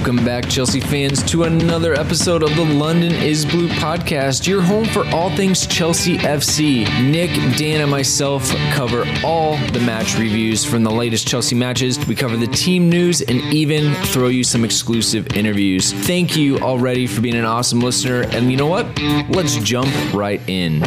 [0.00, 4.86] Welcome back, Chelsea fans, to another episode of the London is Blue podcast, your home
[4.86, 6.86] for all things Chelsea FC.
[7.02, 11.98] Nick, Dan, and myself cover all the match reviews from the latest Chelsea matches.
[12.06, 15.92] We cover the team news and even throw you some exclusive interviews.
[15.92, 18.22] Thank you already for being an awesome listener.
[18.22, 18.86] And you know what?
[19.28, 20.82] Let's jump right in.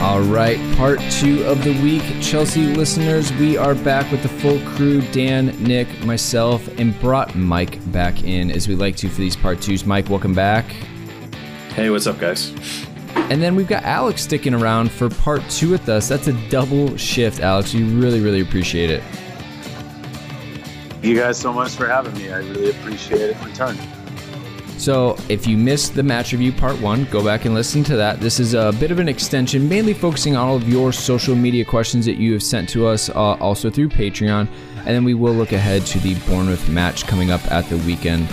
[0.00, 2.04] All right, part two of the week.
[2.22, 7.80] Chelsea listeners, we are back with the full crew Dan, Nick, myself, and brought Mike
[7.90, 9.84] back in as we like to for these part twos.
[9.84, 10.66] Mike, welcome back.
[11.74, 12.52] Hey, what's up, guys?
[13.30, 16.08] And then we've got Alex sticking around for part two with us.
[16.08, 17.74] That's a double shift, Alex.
[17.74, 19.02] We really, really appreciate it.
[21.02, 22.30] you guys so much for having me.
[22.32, 23.76] I really appreciate it in return.
[24.78, 28.20] So, if you missed the match review part one, go back and listen to that.
[28.20, 31.64] This is a bit of an extension, mainly focusing on all of your social media
[31.64, 34.48] questions that you have sent to us, uh, also through Patreon.
[34.88, 38.26] And then we will look ahead to the Bournemouth match coming up at the weekend.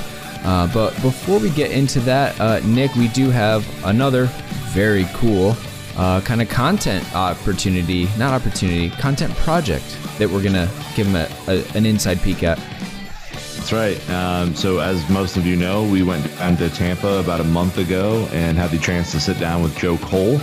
[0.45, 4.27] Uh, but before we get into that, uh, Nick, we do have another
[4.69, 5.57] very cool
[5.97, 11.15] uh, kind of content opportunity, not opportunity, content project that we're going to give them
[11.15, 12.57] a, a, an inside peek at.
[13.57, 14.09] That's right.
[14.09, 17.77] Um, so, as most of you know, we went down to Tampa about a month
[17.77, 20.37] ago and had the chance to sit down with Joe Cole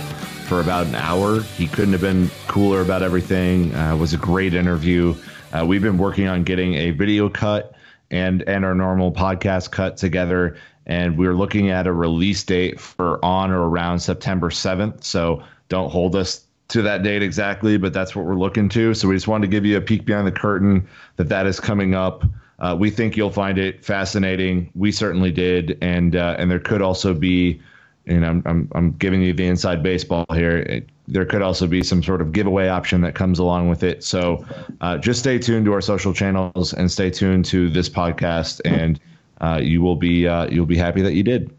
[0.47, 1.41] for about an hour.
[1.41, 3.73] He couldn't have been cooler about everything.
[3.73, 5.15] Uh, it was a great interview.
[5.53, 7.75] Uh, we've been working on getting a video cut
[8.09, 13.23] and and our normal podcast cut together, and we're looking at a release date for
[13.23, 15.03] on or around September seventh.
[15.03, 18.93] So don't hold us to that date exactly, but that's what we're looking to.
[18.93, 20.87] So we just wanted to give you a peek behind the curtain
[21.17, 22.23] that that is coming up.
[22.59, 24.71] Uh, we think you'll find it fascinating.
[24.73, 27.61] We certainly did, and uh, and there could also be,
[28.07, 30.57] and I'm I'm I'm giving you the inside baseball here.
[30.57, 34.03] It, there could also be some sort of giveaway option that comes along with it.
[34.03, 34.45] So
[34.81, 38.99] uh, just stay tuned to our social channels and stay tuned to this podcast, and
[39.41, 41.53] uh, you will be uh, you'll be happy that you did.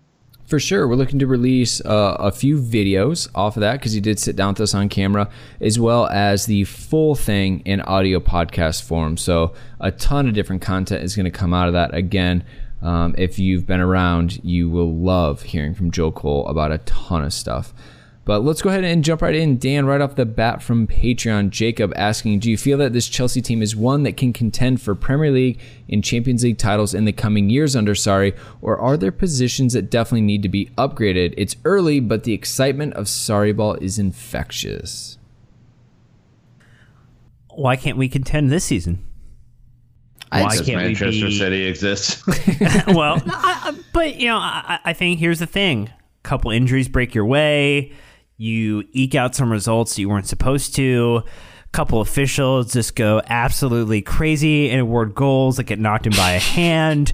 [0.46, 0.86] For sure.
[0.86, 4.36] We're looking to release uh, a few videos off of that because he did sit
[4.36, 5.30] down with us on camera,
[5.60, 9.16] as well as the full thing in audio podcast form.
[9.16, 11.94] So, a ton of different content is going to come out of that.
[11.94, 12.44] Again,
[12.82, 17.24] um, if you've been around, you will love hearing from Joe Cole about a ton
[17.24, 17.72] of stuff.
[18.24, 19.58] But let's go ahead and jump right in.
[19.58, 23.42] Dan, right off the bat from Patreon, Jacob asking, Do you feel that this Chelsea
[23.42, 25.60] team is one that can contend for Premier League
[25.90, 29.90] and Champions League titles in the coming years under Sarri, or are there positions that
[29.90, 31.34] definitely need to be upgraded?
[31.36, 35.18] It's early, but the excitement of Sarri ball is infectious.
[37.50, 39.04] Why can't we contend this season?
[40.30, 41.38] Why can't Manchester we be...
[41.38, 42.26] City exists?
[42.88, 47.14] well, I, but you know, I, I think here's the thing: a couple injuries break
[47.14, 47.92] your way,
[48.36, 51.22] you eke out some results you weren't supposed to.
[51.64, 56.32] A couple officials just go absolutely crazy and award goals that get knocked in by
[56.32, 57.12] a hand.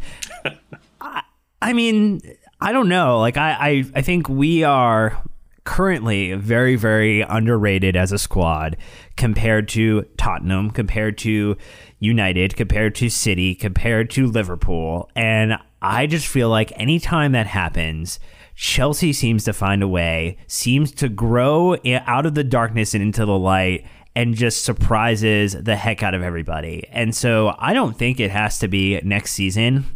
[1.01, 1.23] I,
[1.61, 2.21] I mean,
[2.61, 3.19] I don't know.
[3.19, 5.23] Like I, I, I think we are
[5.65, 8.77] currently very, very underrated as a squad
[9.17, 11.57] compared to Tottenham, compared to
[11.99, 15.11] United, compared to City, compared to Liverpool.
[15.15, 18.19] And I just feel like anytime that happens,
[18.61, 23.25] Chelsea seems to find a way, seems to grow out of the darkness and into
[23.25, 26.87] the light and just surprises the heck out of everybody.
[26.91, 29.87] And so I don't think it has to be next season.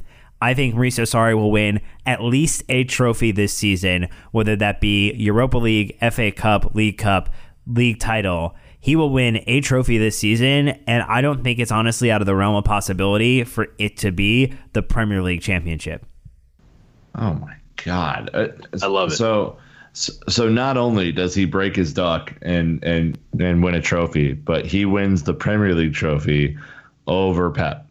[0.40, 5.12] I think Maurizio Sarri will win at least a trophy this season, whether that be
[5.12, 7.34] Europa League, FA Cup, League Cup,
[7.66, 8.56] league title.
[8.80, 12.26] He will win a trophy this season, and I don't think it's honestly out of
[12.26, 16.06] the realm of possibility for it to be the Premier League championship.
[17.14, 18.48] Oh my god, uh,
[18.82, 19.16] I love it.
[19.16, 19.58] So,
[19.92, 24.66] so not only does he break his duck and and and win a trophy, but
[24.66, 26.56] he wins the Premier League trophy
[27.06, 27.86] over Pep.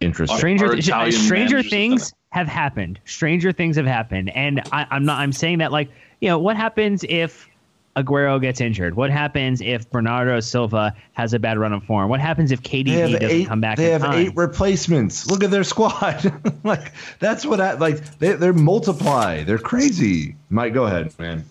[0.00, 0.38] Interesting.
[0.38, 2.98] Stranger, Italian stranger things have happened.
[3.04, 5.18] Stranger things have happened, and I, I'm not.
[5.20, 5.90] I'm saying that like
[6.20, 7.48] you know what happens if
[7.96, 8.94] Aguero gets injured?
[8.94, 12.08] What happens if Bernardo Silva has a bad run of form?
[12.08, 13.46] What happens if KDB They doesn't eight.
[13.48, 13.76] come back?
[13.76, 14.18] They in have time?
[14.18, 15.26] eight replacements.
[15.30, 16.32] Look at their squad.
[16.64, 18.18] like that's what I like.
[18.18, 19.44] They they multiply.
[19.44, 20.36] They're crazy.
[20.48, 21.44] Mike, go ahead, man.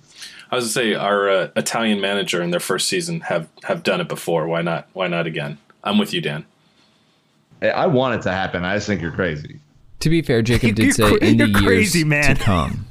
[0.50, 4.02] I was to say our uh, Italian manager in their first season have have done
[4.02, 4.48] it before.
[4.48, 4.88] Why not?
[4.94, 5.58] Why not again?
[5.84, 6.46] I'm with you, Dan.
[7.62, 8.66] I- I want it to happen.
[8.66, 9.60] I just think you're crazy.
[10.00, 12.36] To be fair, Jacob did You're say cra- in the years crazy, man.
[12.36, 12.88] to come.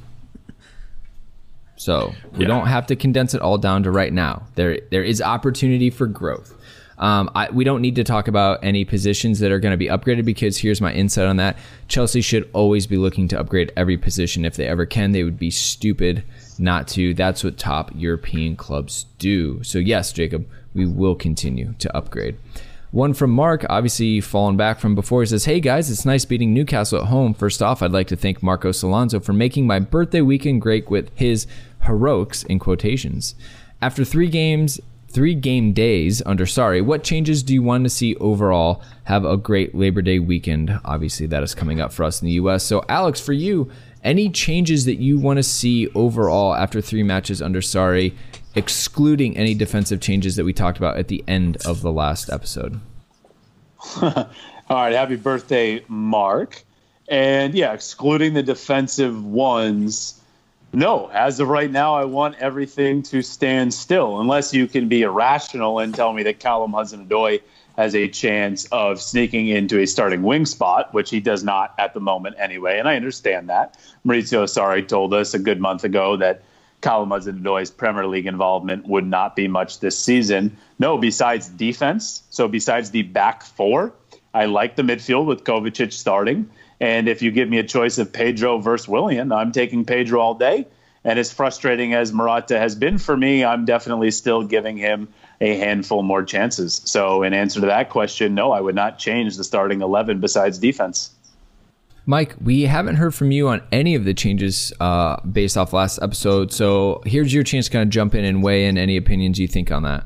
[1.81, 2.47] So we Yeah.
[2.49, 4.43] don't have to condense it all down to right now.
[4.53, 6.53] There, there is opportunity for growth.
[6.99, 9.87] Um, I, we don't need to talk about any positions that are going to be
[9.87, 11.57] upgraded because here's my insight on that.
[11.87, 15.11] Chelsea should always be looking to upgrade every position if they ever can.
[15.11, 16.23] They would be stupid
[16.59, 17.15] not to.
[17.15, 19.63] That's what top European clubs do.
[19.63, 20.45] So yes, Jacob,
[20.75, 22.37] we will continue to upgrade.
[22.91, 25.21] One from Mark, obviously fallen back from before.
[25.21, 27.33] He says, Hey guys, it's nice beating Newcastle at home.
[27.33, 31.09] First off, I'd like to thank Marcos Alonso for making my birthday weekend great with
[31.15, 31.47] his
[31.83, 33.35] heroics in quotations.
[33.81, 34.79] After three games,
[35.09, 38.81] three game days under Sarri, what changes do you want to see overall?
[39.05, 40.79] Have a great Labor Day weekend.
[40.85, 42.63] Obviously, that is coming up for us in the US.
[42.63, 43.71] So, Alex, for you,
[44.03, 48.13] any changes that you want to see overall after three matches under Sarri,
[48.55, 52.79] excluding any defensive changes that we talked about at the end of the last episode?
[54.01, 54.27] All
[54.69, 56.63] right, happy birthday, Mark.
[57.07, 60.20] And yeah, excluding the defensive ones,
[60.73, 65.01] no, as of right now, I want everything to stand still, unless you can be
[65.01, 67.41] irrational and tell me that Callum Hudson-Odoi
[67.77, 71.93] has a chance of sneaking into a starting wing spot, which he does not at
[71.93, 72.79] the moment anyway.
[72.79, 73.77] And I understand that.
[74.05, 76.43] Maurizio Sarri told us a good month ago that
[76.81, 80.57] Callum Hudson-Odoi's Premier League involvement would not be much this season.
[80.79, 82.23] No, besides defense.
[82.29, 83.93] So besides the back four,
[84.33, 86.49] I like the midfield with Kovacic starting.
[86.81, 90.33] And if you give me a choice of Pedro versus Willian, I'm taking Pedro all
[90.33, 90.67] day.
[91.03, 95.07] And as frustrating as Morata has been for me, I'm definitely still giving him
[95.39, 96.81] a handful more chances.
[96.85, 100.57] So, in answer to that question, no, I would not change the starting 11 besides
[100.57, 101.11] defense.
[102.07, 105.99] Mike, we haven't heard from you on any of the changes uh, based off last
[106.01, 106.51] episode.
[106.51, 109.47] So here's your chance to kind of jump in and weigh in any opinions you
[109.47, 110.05] think on that.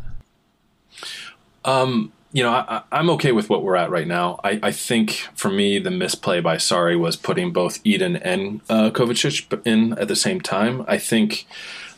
[2.36, 4.42] You know, I, I'm okay with what we're at right now.
[4.44, 8.90] I, I think for me, the misplay by Sarri was putting both Eden and uh,
[8.90, 10.84] Kovacic in at the same time.
[10.86, 11.48] I think,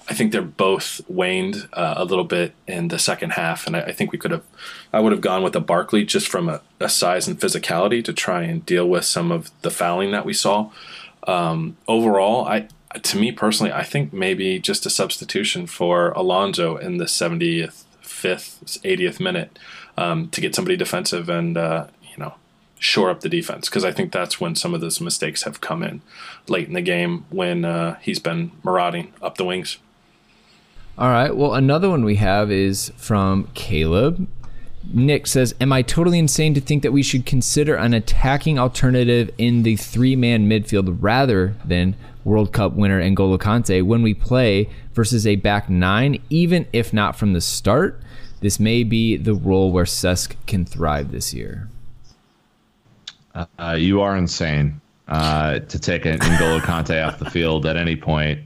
[0.08, 3.82] I think they're both waned uh, a little bit in the second half, and I,
[3.82, 4.44] I think we could have,
[4.94, 8.14] I would have gone with a Barkley just from a, a size and physicality to
[8.14, 10.70] try and deal with some of the fouling that we saw.
[11.26, 12.68] Um, overall, I.
[13.04, 19.20] To me personally, I think maybe just a substitution for Alonso in the 75th, 80th
[19.20, 19.60] minute
[19.98, 22.36] um, to get somebody defensive and uh, you know
[22.80, 25.82] shore up the defense because I think that's when some of those mistakes have come
[25.84, 26.02] in
[26.48, 29.78] late in the game when uh, he's been marauding up the wings.
[30.98, 31.36] All right.
[31.36, 34.28] Well, another one we have is from Caleb.
[34.92, 39.30] Nick says, Am I totally insane to think that we should consider an attacking alternative
[39.38, 44.70] in the three man midfield rather than World Cup winner N'Golo Kante when we play
[44.94, 48.02] versus a back nine, even if not from the start?
[48.40, 51.70] This may be the role where Cesc can thrive this year.
[53.34, 57.96] Uh, you are insane uh, to take an N'Golo Kante off the field at any
[57.96, 58.40] point.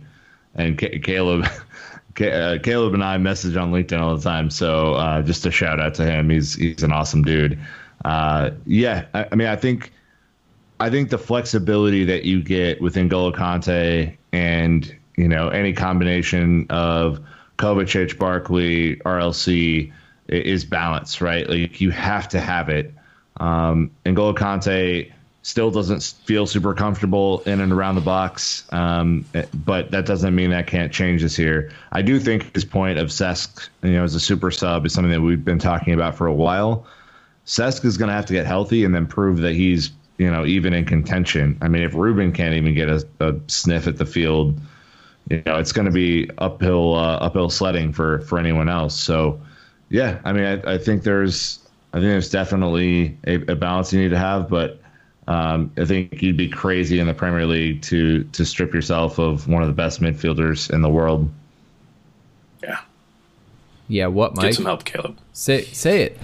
[0.56, 1.46] And Ca- Caleb,
[2.16, 4.50] Ca- uh, Caleb and I message on LinkedIn all the time.
[4.50, 6.30] So uh, just a shout out to him.
[6.30, 7.58] He's he's an awesome dude.
[8.04, 9.94] Uh, yeah, I, I mean, I think
[10.80, 16.66] I think the flexibility that you get with N'Golo Kante and you know any combination
[16.70, 17.20] of
[17.62, 19.94] Kovacic, Barkley, RLC
[20.28, 21.48] is balanced, right?
[21.48, 22.94] Like you have to have it.
[23.38, 25.12] Um, N'Golo Kante
[25.44, 30.52] still doesn't feel super comfortable in and around the box, um, but that doesn't mean
[30.52, 31.72] that can't change this year.
[31.92, 35.12] I do think his point of Cesc, you know, as a super sub is something
[35.12, 36.86] that we've been talking about for a while.
[37.46, 40.46] Cesc is going to have to get healthy and then prove that he's, you know,
[40.46, 41.58] even in contention.
[41.62, 44.60] I mean, if Ruben can't even get a, a sniff at the field,
[45.30, 49.00] you know, it's going to be uphill uh, uphill sledding for for anyone else.
[49.00, 49.40] So,
[49.90, 51.60] yeah, I mean, I, I think there's
[51.94, 54.82] I think there's definitely a, a balance you need to have, but
[55.28, 59.48] um, I think you'd be crazy in the Premier League to to strip yourself of
[59.48, 61.30] one of the best midfielders in the world.
[62.64, 62.80] Yeah.
[63.88, 64.08] Yeah.
[64.08, 64.48] What, Mike?
[64.48, 65.18] Get some help, Caleb.
[65.34, 66.20] Say say it.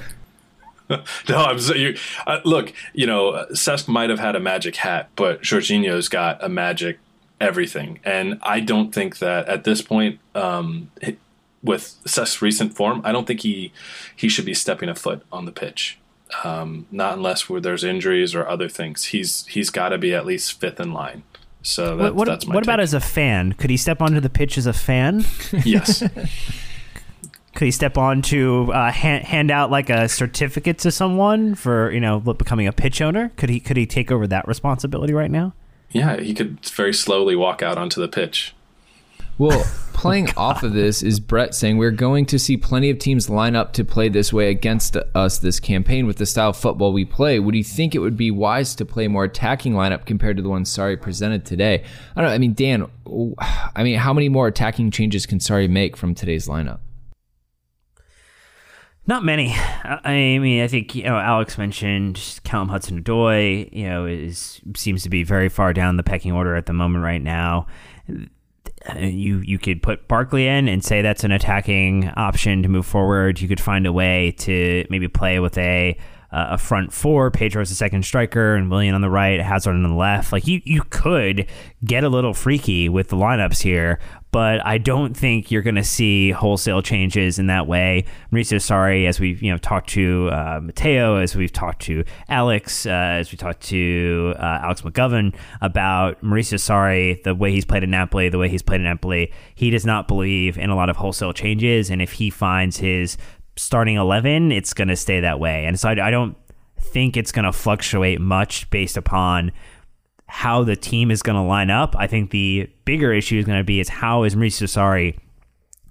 [0.89, 1.97] no, I'm so you.
[2.25, 6.49] Uh, look, you know, Cesc might have had a magic hat, but Jorginho's got a
[6.49, 6.99] magic
[7.39, 10.91] everything, and I don't think that at this point, um,
[11.63, 13.71] with Cesc's recent form, I don't think he
[14.15, 15.99] he should be stepping a foot on the pitch.
[16.43, 19.05] Um, not unless where there's injuries or other things.
[19.05, 21.23] He's he's got to be at least fifth in line.
[21.61, 22.67] So that, what, what, that's my what take.
[22.67, 23.53] about as a fan?
[23.53, 25.25] Could he step onto the pitch as a fan?
[25.65, 26.03] yes.
[27.55, 31.91] Could he step on to uh, hand, hand out like a certificate to someone for
[31.91, 33.31] you know becoming a pitch owner?
[33.35, 35.53] Could he could he take over that responsibility right now?
[35.91, 38.53] Yeah, he could very slowly walk out onto the pitch.
[39.37, 43.29] Well, playing off of this is Brett saying we're going to see plenty of teams
[43.29, 46.93] line up to play this way against us this campaign with the style of football
[46.93, 47.39] we play.
[47.39, 50.43] Would you think it would be wise to play a more attacking lineup compared to
[50.43, 51.83] the one Sarri presented today?
[52.15, 52.35] I don't know.
[52.35, 52.87] I mean, Dan,
[53.75, 56.79] I mean, how many more attacking changes can Sarri make from today's lineup?
[59.07, 59.55] Not many.
[59.85, 63.73] I mean, I think you know Alex mentioned Callum Hudson-Odoi.
[63.73, 67.05] You know, is seems to be very far down the pecking order at the moment
[67.05, 67.67] right now.
[68.99, 73.39] You you could put Barkley in and say that's an attacking option to move forward.
[73.39, 75.97] You could find a way to maybe play with a
[76.31, 79.71] uh, a front four, Pedro as a second striker, and Willian on the right, Hazard
[79.71, 80.33] on the left.
[80.33, 81.47] Like you, you could
[81.85, 83.99] get a little freaky with the lineups here,
[84.37, 88.05] but I don't think you're going to see wholesale changes in that way.
[88.31, 92.85] Maurizio Sarri, as we've you know talked to uh, Matteo, as we've talked to Alex,
[92.85, 97.83] uh, as we talked to uh, Alex McGovern about Maurizio Sarri, the way he's played
[97.83, 100.91] in Napoli, the way he's played in Napoli, he does not believe in a lot
[100.91, 103.17] of wholesale changes, and if he finds his
[103.55, 105.65] starting 11, it's going to stay that way.
[105.65, 106.37] And so I, I don't
[106.79, 109.51] think it's going to fluctuate much based upon
[110.27, 111.95] how the team is going to line up.
[111.97, 115.17] I think the bigger issue is going to be is how is Maurizio Sarri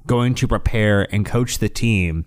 [0.07, 2.27] going to prepare and coach the team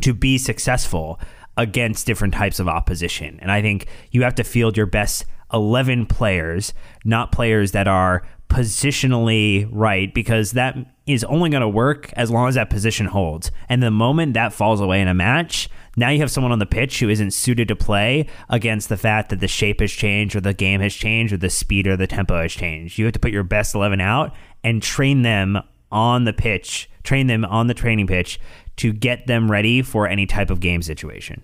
[0.00, 1.18] to be successful
[1.56, 3.38] against different types of opposition.
[3.42, 6.72] And I think you have to field your best 11 players,
[7.04, 12.48] not players that are positionally right because that is only going to work as long
[12.48, 13.50] as that position holds.
[13.68, 15.68] And the moment that falls away in a match,
[16.00, 19.30] now you have someone on the pitch who isn't suited to play against the fact
[19.30, 22.06] that the shape has changed or the game has changed or the speed or the
[22.06, 22.98] tempo has changed.
[22.98, 27.26] You have to put your best 11 out and train them on the pitch, train
[27.26, 28.40] them on the training pitch
[28.76, 31.42] to get them ready for any type of game situation.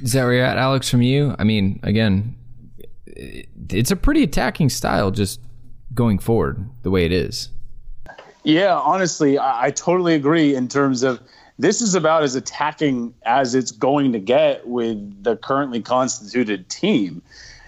[0.00, 1.34] Is that where you're at, Alex, from you?
[1.38, 2.36] I mean, again,
[3.06, 5.40] it's a pretty attacking style just
[5.94, 7.48] going forward the way it is.
[8.44, 11.20] Yeah, honestly, I, I, totally agree in terms of
[11.62, 17.22] this is about as attacking as it's going to get with the currently constituted team.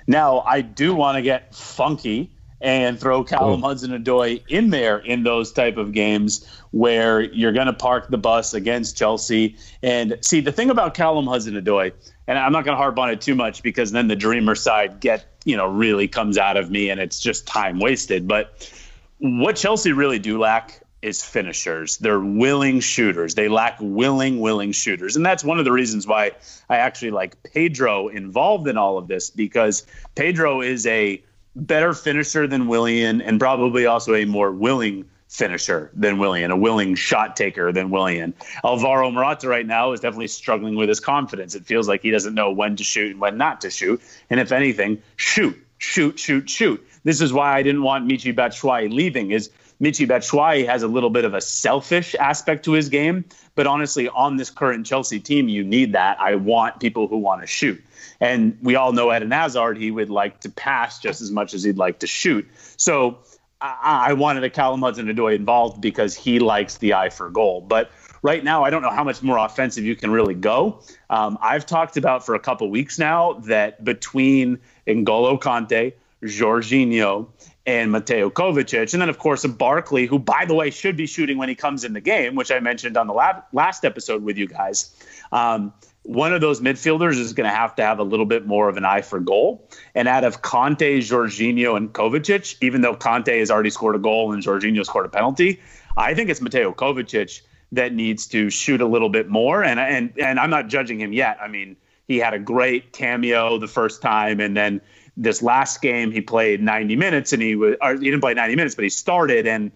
[0.09, 2.29] Now, I do want to get funky
[2.61, 3.69] and throw Callum oh.
[3.69, 8.53] Hudson-Odoi in there in those type of games where you're going to park the bus
[8.53, 9.57] against Chelsea.
[9.81, 11.93] And see, the thing about Callum Hudson-Odoi,
[12.27, 14.99] and I'm not going to harp on it too much because then the dreamer side
[14.99, 18.27] get you know really comes out of me and it's just time wasted.
[18.27, 18.73] But
[19.19, 21.99] what Chelsea really do lack is finishers.
[21.99, 23.35] They're willing shooters.
[23.35, 25.17] They lack willing, willing shooters.
[25.17, 26.33] And that's one of the reasons why
[26.69, 31.23] I actually like Pedro involved in all of this because Pedro is a
[31.55, 36.95] better finisher than Willian and probably also a more willing finisher than Willian, a willing
[36.95, 38.35] shot taker than Willian.
[38.65, 41.55] Alvaro Morata right now is definitely struggling with his confidence.
[41.55, 44.01] It feels like he doesn't know when to shoot and when not to shoot.
[44.31, 46.87] And if anything, shoot, shoot, shoot, shoot.
[47.03, 49.51] This is why I didn't want Michy Batshuayi leaving is
[49.81, 54.09] Michy Batshuayi has a little bit of a selfish aspect to his game, but honestly,
[54.09, 56.21] on this current Chelsea team, you need that.
[56.21, 57.83] I want people who want to shoot.
[58.21, 61.63] And we all know Eden Hazard, he would like to pass just as much as
[61.65, 62.49] he'd like to shoot.
[62.77, 63.19] So
[63.61, 67.61] I, I wanted a Callum Hudson-Odoi involved because he likes the eye for goal.
[67.61, 67.91] But
[68.23, 70.81] right now, I don't know how much more offensive you can really go.
[71.11, 77.29] Um, I've talked about for a couple weeks now that between N'Golo Kanté, Jorginho,
[77.67, 78.93] and Mateo Kovacic.
[78.93, 81.55] And then, of course, a Barkley, who, by the way, should be shooting when he
[81.55, 84.95] comes in the game, which I mentioned on the lab, last episode with you guys.
[85.33, 88.69] Um, one of those midfielders is going to have to have a little bit more
[88.69, 89.67] of an eye for goal.
[89.95, 94.33] And out of Kante, Jorginho, and Kovacic, even though Kante has already scored a goal
[94.33, 95.61] and Jorginho scored a penalty,
[95.97, 97.41] I think it's Mateo Kovacic
[97.73, 99.65] that needs to shoot a little bit more.
[99.65, 101.39] And and and I'm not judging him yet.
[101.41, 104.83] I mean, he had a great cameo the first time, and then
[105.17, 108.75] this last game he played 90 minutes, and he was he didn't play 90 minutes,
[108.75, 109.71] but he started and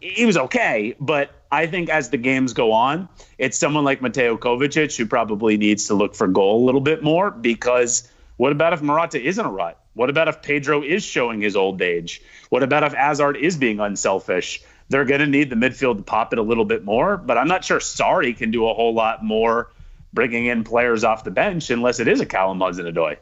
[0.00, 0.94] he was okay.
[1.00, 3.08] But I think as the games go on,
[3.38, 7.02] it's someone like Mateo Kovacic who probably needs to look for goal a little bit
[7.02, 9.80] more because what about if Morata isn't a rut?
[9.94, 12.20] What about if Pedro is showing his old age?
[12.48, 14.62] What about if Hazard is being unselfish?
[14.88, 17.48] They're going to need the midfield to pop it a little bit more, but I'm
[17.48, 19.70] not sure Sarri can do a whole lot more
[20.12, 23.16] bringing in players off the bench unless it is a Callum Hudson-Odoi.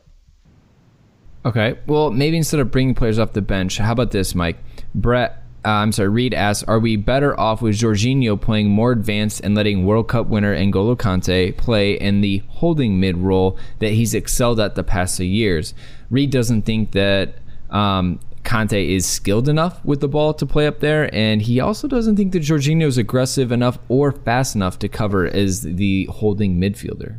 [1.45, 4.59] Okay, well, maybe instead of bringing players off the bench, how about this, Mike?
[4.95, 9.43] Brett uh, I'm sorry, Reed asks, are we better off with Jorginho playing more advanced
[9.45, 14.13] and letting World Cup winner N'Golo Kante play in the holding mid role that he's
[14.13, 15.73] excelled at the past few years?
[16.11, 17.35] Reed doesn't think that
[17.71, 21.87] um, Kante is skilled enough with the ball to play up there, and he also
[21.87, 26.57] doesn't think that Jorginho is aggressive enough or fast enough to cover as the holding
[26.61, 27.19] midfielder.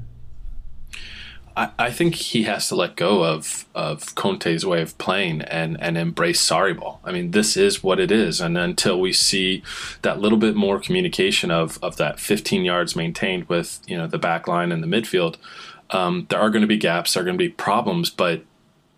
[1.55, 5.97] I, think he has to let go of of Conte's way of playing and and
[5.97, 6.99] embrace Sarri ball.
[7.03, 9.61] I mean, this is what it is, and until we see
[10.01, 14.17] that little bit more communication of of that 15 yards maintained with you know the
[14.17, 15.35] back line and the midfield,
[15.91, 18.43] um, there are going to be gaps, there are going to be problems, but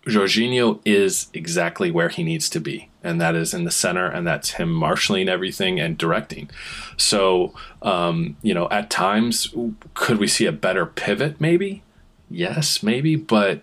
[0.06, 4.26] Jorginho is exactly where he needs to be, and that is in the center, and
[4.26, 6.48] that's him marshaling everything and directing.
[6.96, 9.52] So, um, you know, at times,
[9.94, 11.40] could we see a better pivot?
[11.40, 11.82] Maybe,
[12.30, 13.62] yes, maybe, but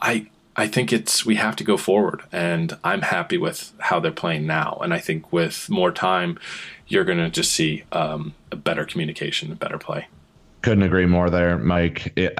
[0.00, 4.12] I I think it's we have to go forward, and I'm happy with how they're
[4.12, 4.78] playing now.
[4.82, 6.38] And I think with more time,
[6.88, 10.08] you're going to just see um, a better communication, a better play.
[10.62, 12.12] Couldn't agree more there, Mike.
[12.16, 12.36] It,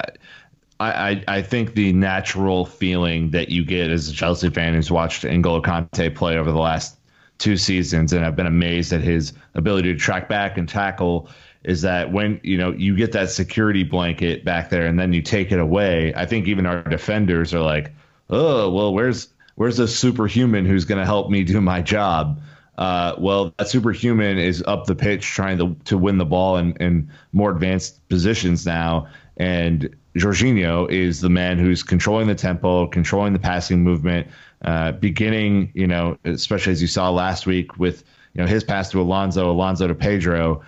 [0.80, 4.90] I, I, I think the natural feeling that you get as a Chelsea fan who's
[4.90, 6.98] watched N'Golo Kante play over the last
[7.38, 11.28] two seasons and have been amazed at his ability to track back and tackle
[11.64, 15.20] is that when you know you get that security blanket back there and then you
[15.20, 17.92] take it away i think even our defenders are like
[18.30, 19.28] oh well where's
[19.60, 22.40] where's the superhuman who's going to help me do my job?
[22.78, 26.72] Uh, well that superhuman is up the pitch trying to, to win the ball in,
[26.76, 29.06] in more advanced positions now.
[29.36, 34.28] And Jorginho is the man who's controlling the tempo, controlling the passing movement,
[34.62, 38.90] uh, beginning, you know, especially as you saw last week with, you know, his pass
[38.92, 40.62] to Alonso, Alonso to Pedro,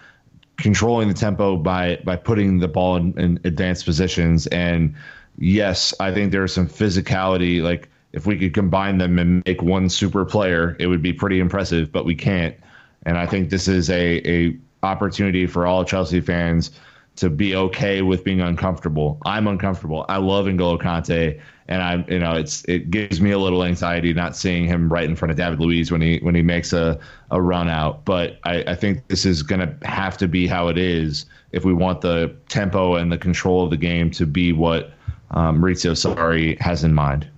[0.63, 4.47] controlling the tempo by by putting the ball in, in advanced positions.
[4.47, 4.95] And
[5.37, 7.61] yes, I think there's some physicality.
[7.61, 11.41] Like if we could combine them and make one super player, it would be pretty
[11.41, 11.91] impressive.
[11.91, 12.57] But we can't.
[13.05, 16.71] And I think this is a a opportunity for all Chelsea fans
[17.17, 19.19] to be okay with being uncomfortable.
[19.25, 20.07] I'm uncomfortable.
[20.09, 24.13] I love N'Golo Kante, and I, you know, it's it gives me a little anxiety
[24.15, 26.99] not seeing him right in front of David Luiz when he when he makes a,
[27.31, 28.05] a run out.
[28.05, 31.65] But I, I think this is going to have to be how it is if
[31.65, 34.93] we want the tempo and the control of the game to be what
[35.33, 37.29] um, Maurizio Sarri has in mind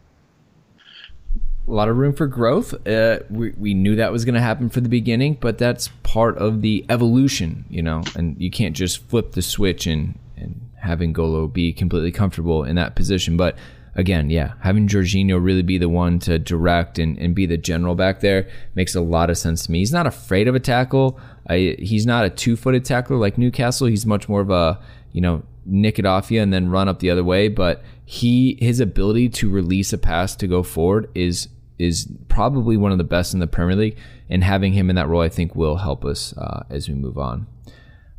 [1.66, 2.74] a lot of room for growth.
[2.86, 6.36] Uh, we, we knew that was going to happen for the beginning, but that's part
[6.38, 11.12] of the evolution, you know, and you can't just flip the switch and, and having
[11.12, 13.36] Golo be completely comfortable in that position.
[13.36, 13.56] But
[13.94, 17.94] again, yeah, having Jorginho really be the one to direct and, and be the general
[17.94, 19.78] back there makes a lot of sense to me.
[19.78, 21.18] He's not afraid of a tackle.
[21.48, 23.86] I, he's not a two footed tackler like Newcastle.
[23.86, 24.80] He's much more of a,
[25.12, 27.48] you know, nick it off you and then run up the other way.
[27.48, 31.48] But he, his ability to release a pass to go forward is
[31.78, 35.08] is probably one of the best in the Premier League, and having him in that
[35.08, 37.46] role, I think, will help us uh, as we move on.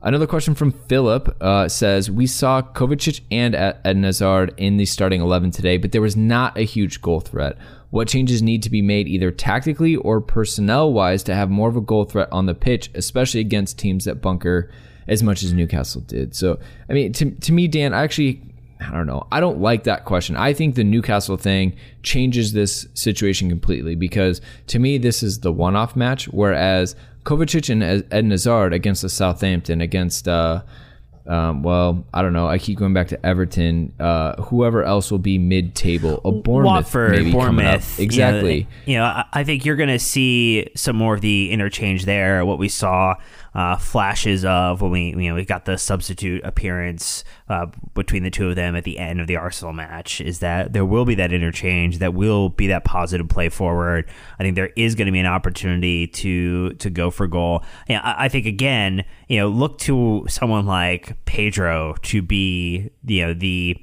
[0.05, 5.19] Another question from Philip uh, says We saw Kovacic and Eden Hazard in the starting
[5.19, 7.57] 11 today, but there was not a huge goal threat.
[7.89, 11.75] What changes need to be made either tactically or personnel wise to have more of
[11.75, 14.69] a goal threat on the pitch, especially against teams that bunker
[15.07, 16.35] as much as Newcastle did?
[16.35, 18.41] So, I mean, to, to me, Dan, I actually
[18.87, 19.27] I don't know.
[19.31, 20.35] I don't like that question.
[20.35, 25.51] I think the Newcastle thing changes this situation completely because to me, this is the
[25.51, 30.61] one off match, whereas Kovacic and Ed Hazard against the Southampton, against, uh,
[31.27, 32.47] um, well, I don't know.
[32.47, 33.93] I keep going back to Everton.
[33.99, 36.21] Uh, whoever else will be mid table.
[36.23, 38.67] A Bournemouth, Watford, maybe Bournemouth, exactly.
[38.85, 42.05] You know, you know, I think you're going to see some more of the interchange
[42.05, 42.45] there.
[42.45, 43.15] What we saw
[43.55, 48.29] uh, flashes of when we you know we got the substitute appearance uh, between the
[48.29, 51.15] two of them at the end of the Arsenal match is that there will be
[51.15, 54.09] that interchange that will be that positive play forward.
[54.37, 57.63] I think there is going to be an opportunity to to go for goal.
[57.87, 63.25] Yeah, I, I think again, you know, look to someone like Pedro to be you
[63.25, 63.77] know the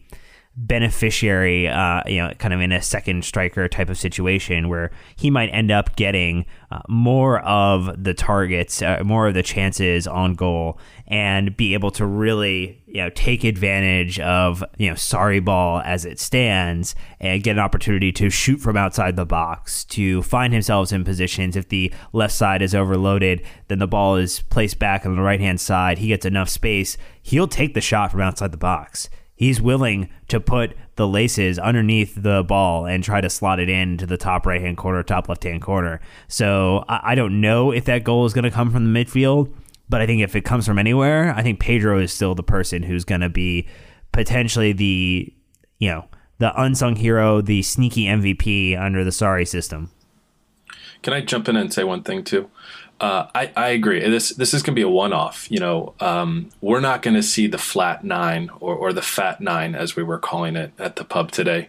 [0.54, 5.30] beneficiary, uh, you know, kind of in a second striker type of situation where he
[5.30, 10.34] might end up getting uh, more of the targets, uh, more of the chances on
[10.34, 15.80] goal, and be able to really, you know, take advantage of, you know, Sarri ball
[15.84, 20.52] as it stands and get an opportunity to shoot from outside the box, to find
[20.52, 21.56] himself in positions.
[21.56, 25.40] If the left side is overloaded, then the ball is placed back on the right
[25.40, 25.98] hand side.
[25.98, 26.98] He gets enough space.
[27.22, 32.14] He'll take the shot from outside the box he's willing to put the laces underneath
[32.14, 35.28] the ball and try to slot it in to the top right hand corner, top
[35.28, 36.00] left hand corner.
[36.28, 39.52] So I, I don't know if that goal is going to come from the midfield,
[39.88, 42.82] but I think if it comes from anywhere, I think Pedro is still the person
[42.82, 43.66] who's going to be
[44.12, 45.32] potentially the,
[45.78, 46.04] you know,
[46.38, 49.90] the unsung hero, the sneaky MVP under the Sarri system.
[51.02, 52.50] Can I jump in and say one thing too?
[53.02, 53.98] Uh, I, I agree.
[53.98, 55.50] This this is going to be a one off.
[55.50, 59.40] You know, um, we're not going to see the flat nine or, or the fat
[59.40, 61.68] nine as we were calling it at the pub today,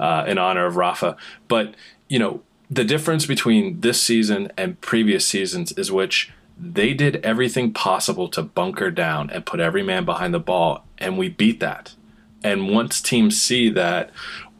[0.00, 1.16] uh, in honor of Rafa.
[1.46, 1.76] But
[2.08, 7.72] you know, the difference between this season and previous seasons is which they did everything
[7.72, 11.94] possible to bunker down and put every man behind the ball, and we beat that.
[12.42, 14.10] And once teams see that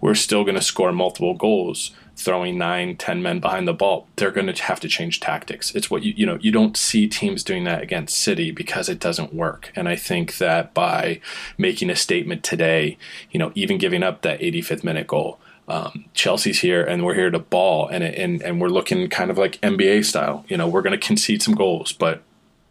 [0.01, 1.91] we're still going to score multiple goals
[2.23, 5.75] throwing nine, ten men behind the ball, they're going to have to change tactics.
[5.75, 9.01] It's what you you know you don't see teams doing that against City because it
[9.01, 9.73] doesn't work.
[9.75, 11.21] And I think that by
[11.59, 12.99] making a statement today,
[13.31, 15.39] you know, even giving up that 85th minute goal.
[15.69, 19.39] Um, Chelsea's here and we're here to ball and, and and we're looking kind of
[19.39, 20.45] like NBA style.
[20.49, 22.23] You know, we're going to concede some goals, but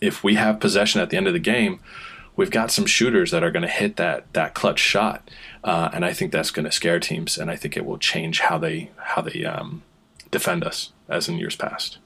[0.01, 1.79] if we have possession at the end of the game,
[2.35, 5.29] we've got some shooters that are going to hit that that clutch shot,
[5.63, 8.41] uh, and I think that's going to scare teams, and I think it will change
[8.41, 9.83] how they how they um,
[10.29, 11.97] defend us as in years past.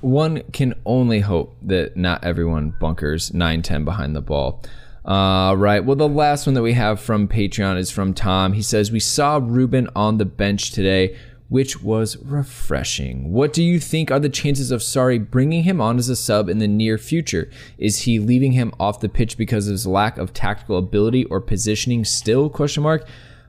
[0.00, 4.62] One can only hope that not everyone bunkers 9 10 behind the ball.
[5.04, 5.84] Uh, right.
[5.84, 8.52] Well, the last one that we have from Patreon is from Tom.
[8.52, 11.16] He says, We saw Ruben on the bench today
[11.48, 13.32] which was refreshing.
[13.32, 16.48] What do you think are the chances of Sarri bringing him on as a sub
[16.48, 17.50] in the near future?
[17.78, 21.40] Is he leaving him off the pitch because of his lack of tactical ability or
[21.40, 22.50] positioning still?
[22.50, 23.06] Question mark.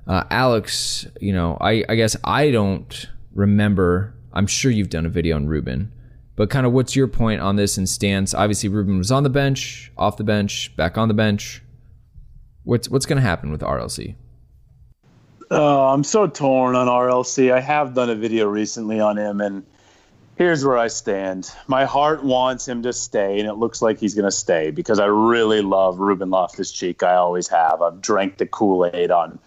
[0.08, 4.16] Uh, Alex, you know, I, I guess I don't remember.
[4.32, 5.92] I'm sure you've done a video on Ruben,
[6.36, 8.34] but kind of what's your point on this and stance?
[8.34, 11.62] Obviously, Ruben was on the bench, off the bench, back on the bench.
[12.64, 14.16] What's what's going to happen with RLC?
[15.52, 17.52] Oh, I'm so torn on RLC.
[17.52, 19.66] I have done a video recently on him, and
[20.36, 21.52] here's where I stand.
[21.68, 25.00] My heart wants him to stay, and it looks like he's going to stay because
[25.00, 27.02] I really love Ruben Loftus Cheek.
[27.02, 27.82] I always have.
[27.82, 29.40] I've drank the Kool Aid on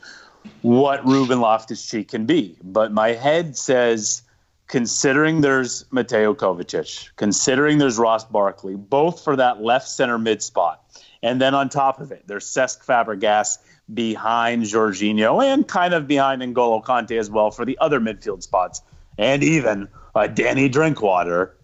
[0.63, 2.57] what Ruben Loftus Cheek can be.
[2.65, 4.23] But my head says,
[4.67, 10.83] considering there's Mateo Kovacic, considering there's Ross Barkley, both for that left center mid spot,
[11.23, 13.59] and then on top of it, there's Cesc Fabregas
[13.95, 18.83] behind Jorginho and kind of behind N'Golo Kante as well for the other midfield spots,
[19.19, 21.55] and even uh, Danny Drinkwater.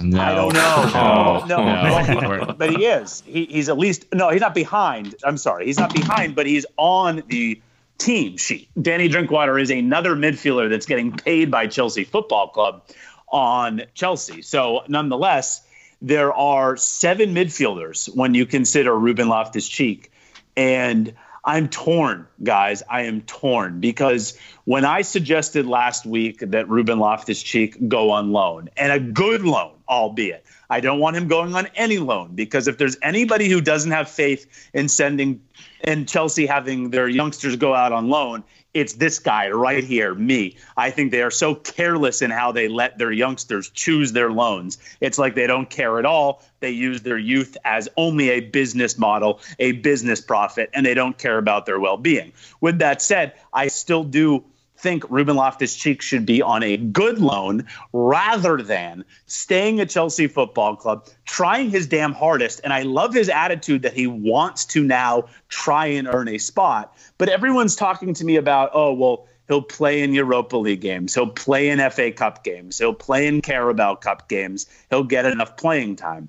[0.00, 0.20] No.
[0.20, 1.44] I don't know.
[1.46, 2.54] No, no, no.
[2.58, 3.22] but he is.
[3.26, 4.30] He, he's at least no.
[4.30, 5.14] He's not behind.
[5.24, 7.60] I'm sorry, he's not behind, but he's on the
[7.98, 8.68] team sheet.
[8.80, 12.82] Danny Drinkwater is another midfielder that's getting paid by Chelsea Football Club
[13.28, 14.42] on Chelsea.
[14.42, 15.62] So nonetheless,
[16.00, 20.10] there are seven midfielders when you consider Ruben Loftus Cheek,
[20.56, 22.84] and I'm torn, guys.
[22.88, 28.30] I am torn because when I suggested last week that Ruben Loftus Cheek go on
[28.30, 32.68] loan, and a good loan, albeit, I don't want him going on any loan because
[32.68, 35.42] if there's anybody who doesn't have faith in sending
[35.82, 40.56] and Chelsea having their youngsters go out on loan, it's this guy right here, me.
[40.76, 44.78] I think they are so careless in how they let their youngsters choose their loans.
[45.00, 46.42] It's like they don't care at all.
[46.60, 51.18] They use their youth as only a business model, a business profit, and they don't
[51.18, 52.32] care about their well being.
[52.60, 54.44] With that said, I still do
[54.82, 60.26] think Ruben Loftus Cheek should be on a good loan rather than staying at Chelsea
[60.26, 62.60] Football Club, trying his damn hardest.
[62.64, 66.94] And I love his attitude that he wants to now try and earn a spot.
[67.16, 71.28] But everyone's talking to me about, oh, well, he'll play in Europa League games, he'll
[71.28, 75.96] play in FA Cup games, he'll play in Carabao Cup games, he'll get enough playing
[75.96, 76.28] time.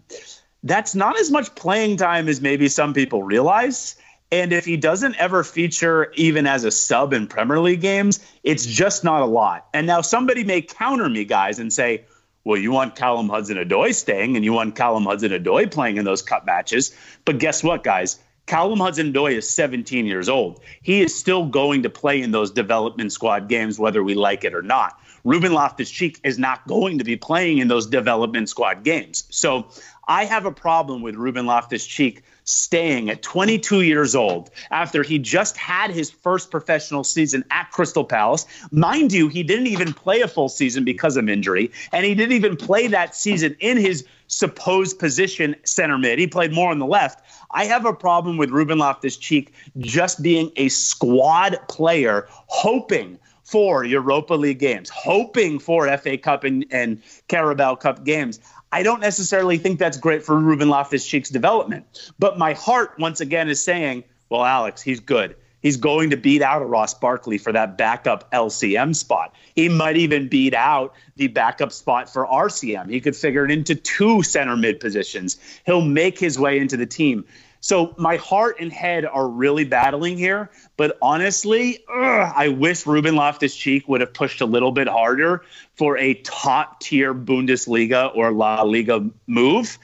[0.61, 3.95] That's not as much playing time as maybe some people realize.
[4.33, 8.65] And if he doesn't ever feature even as a sub in Premier League games, it's
[8.65, 9.67] just not a lot.
[9.75, 12.05] And now somebody may counter me, guys, and say,
[12.43, 16.05] well, you want Callum Hudson Odoi staying and you want Callum Hudson Odoi playing in
[16.05, 16.97] those cup matches.
[17.25, 18.17] But guess what, guys?
[18.47, 20.61] Callum Hudson Odoi is 17 years old.
[20.81, 24.55] He is still going to play in those development squad games, whether we like it
[24.55, 24.99] or not.
[25.23, 29.25] Ruben Loftus Cheek is not going to be playing in those development squad games.
[29.29, 29.67] So
[30.07, 35.17] I have a problem with Ruben Loftus Cheek staying at 22 years old after he
[35.17, 38.45] just had his first professional season at Crystal Palace.
[38.71, 42.33] Mind you, he didn't even play a full season because of injury, and he didn't
[42.33, 46.19] even play that season in his supposed position center mid.
[46.19, 47.23] He played more on the left.
[47.51, 53.83] I have a problem with Ruben Loftus Cheek just being a squad player, hoping for
[53.83, 58.39] Europa League games, hoping for FA Cup and, and Carabao Cup games.
[58.73, 62.11] I don't necessarily think that's great for Ruben Loftus Cheek's development.
[62.17, 65.35] But my heart, once again, is saying, well, Alex, he's good.
[65.61, 69.35] He's going to beat out a Ross Barkley for that backup LCM spot.
[69.53, 72.89] He might even beat out the backup spot for RCM.
[72.89, 75.37] He could figure it into two center mid positions.
[75.67, 77.25] He'll make his way into the team.
[77.63, 80.51] So my heart and head are really battling here.
[80.75, 85.45] But honestly, ugh, I wish Ruben Loftus Cheek would have pushed a little bit harder
[85.75, 89.79] for a top tier Bundesliga or La Liga move.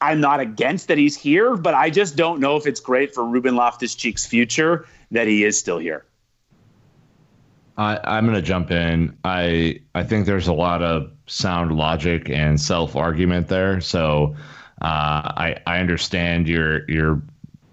[0.00, 3.24] I'm not against that he's here, but I just don't know if it's great for
[3.24, 6.04] Ruben Loftus Cheek's future that he is still here.
[7.76, 9.16] I, am going to jump in.
[9.22, 13.80] I I think there's a lot of sound logic and self argument there.
[13.80, 14.34] So
[14.82, 17.22] I I understand your your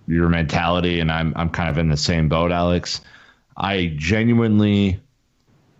[0.07, 3.01] your mentality, and I'm I'm kind of in the same boat, Alex.
[3.57, 4.99] I genuinely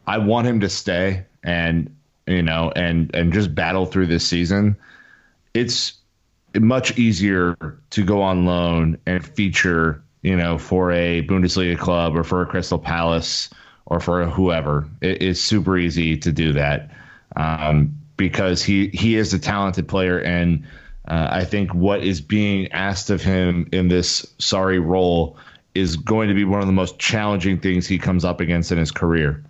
[0.07, 1.95] I want him to stay and
[2.27, 4.75] you know and and just battle through this season.
[5.53, 5.93] It's
[6.59, 7.55] much easier
[7.91, 12.45] to go on loan and feature, you know, for a Bundesliga club or for a
[12.45, 13.49] Crystal Palace
[13.85, 14.87] or for a whoever.
[15.01, 16.91] It, it's super easy to do that
[17.35, 20.65] um, because he he is a talented player and
[21.09, 25.37] uh, I think what is being asked of him in this Sarri role
[25.73, 28.77] is going to be one of the most challenging things he comes up against in
[28.77, 29.43] his career.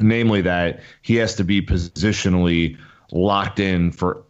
[0.00, 2.78] Namely, that he has to be positionally
[3.12, 4.24] locked in for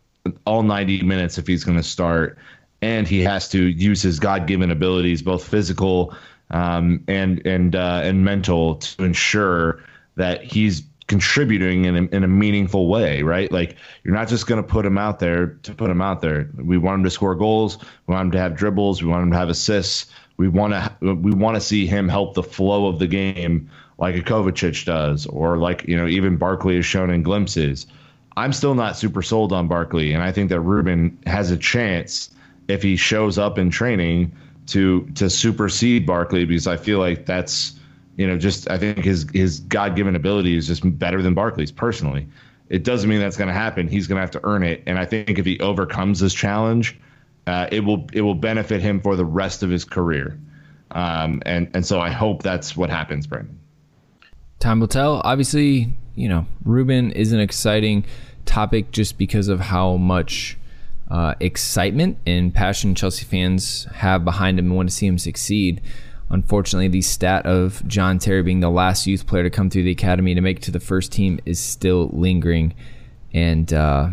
[0.45, 2.37] all 90 minutes if he's going to start,
[2.83, 6.15] and he has to use his God-given abilities, both physical
[6.51, 9.83] um, and and uh, and mental, to ensure
[10.17, 13.53] that he's contributing in a, in a meaningful way, right?
[13.53, 16.49] Like you're not just going to put him out there to put him out there.
[16.57, 17.77] We want him to score goals.
[18.07, 19.03] We want him to have dribbles.
[19.03, 20.11] We want him to have assists.
[20.39, 24.17] We want to we want to see him help the flow of the game like
[24.17, 27.87] a Kovacic does, or like you know even Barkley has shown in glimpses.
[28.35, 32.31] I'm still not super sold on Barkley, and I think that Ruben has a chance
[32.69, 34.33] if he shows up in training
[34.69, 37.79] to to supersede Barkley because I feel like that's
[38.17, 41.73] you know, just I think his his God given ability is just better than Barkley's
[41.73, 42.29] personally.
[42.69, 43.89] It doesn't mean that's going to happen.
[43.89, 46.99] He's going to have to earn it, and I think if he overcomes this challenge,
[47.47, 50.39] uh, it will it will benefit him for the rest of his career.
[50.91, 53.59] Um, and and so I hope that's what happens, Brandon.
[54.59, 55.21] Time will tell.
[55.25, 58.05] Obviously, you know, Ruben is an exciting
[58.45, 60.59] topic just because of how much
[61.11, 65.81] uh, excitement and passion Chelsea fans have behind him and want to see him succeed.
[66.33, 69.91] Unfortunately, the stat of John Terry being the last youth player to come through the
[69.91, 72.75] academy to make it to the first team is still lingering,
[73.35, 74.09] and uh,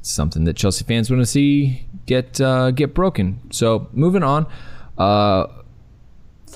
[0.00, 3.38] something that Chelsea fans want to see get uh, get broken.
[3.50, 4.46] So moving on.
[4.96, 5.46] Uh,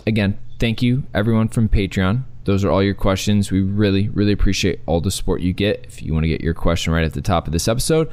[0.07, 2.25] again, thank you everyone from Patreon.
[2.45, 3.51] Those are all your questions.
[3.51, 5.85] We really, really appreciate all the support you get.
[5.85, 8.09] If you want to get your question right at the top of this episode,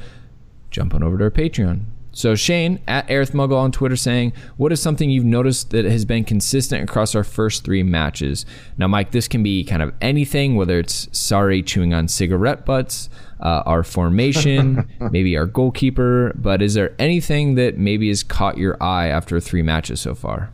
[0.70, 1.84] jump on over to our Patreon.
[2.14, 6.04] So Shane at Aerith Muggle on Twitter saying, "What is something you've noticed that has
[6.04, 8.46] been consistent across our first three matches?"
[8.78, 13.10] Now, Mike, this can be kind of anything, whether it's Sarri chewing on cigarette butts,
[13.40, 16.32] uh, our formation, maybe our goalkeeper.
[16.36, 20.50] But is there anything that maybe has caught your eye after three matches so far?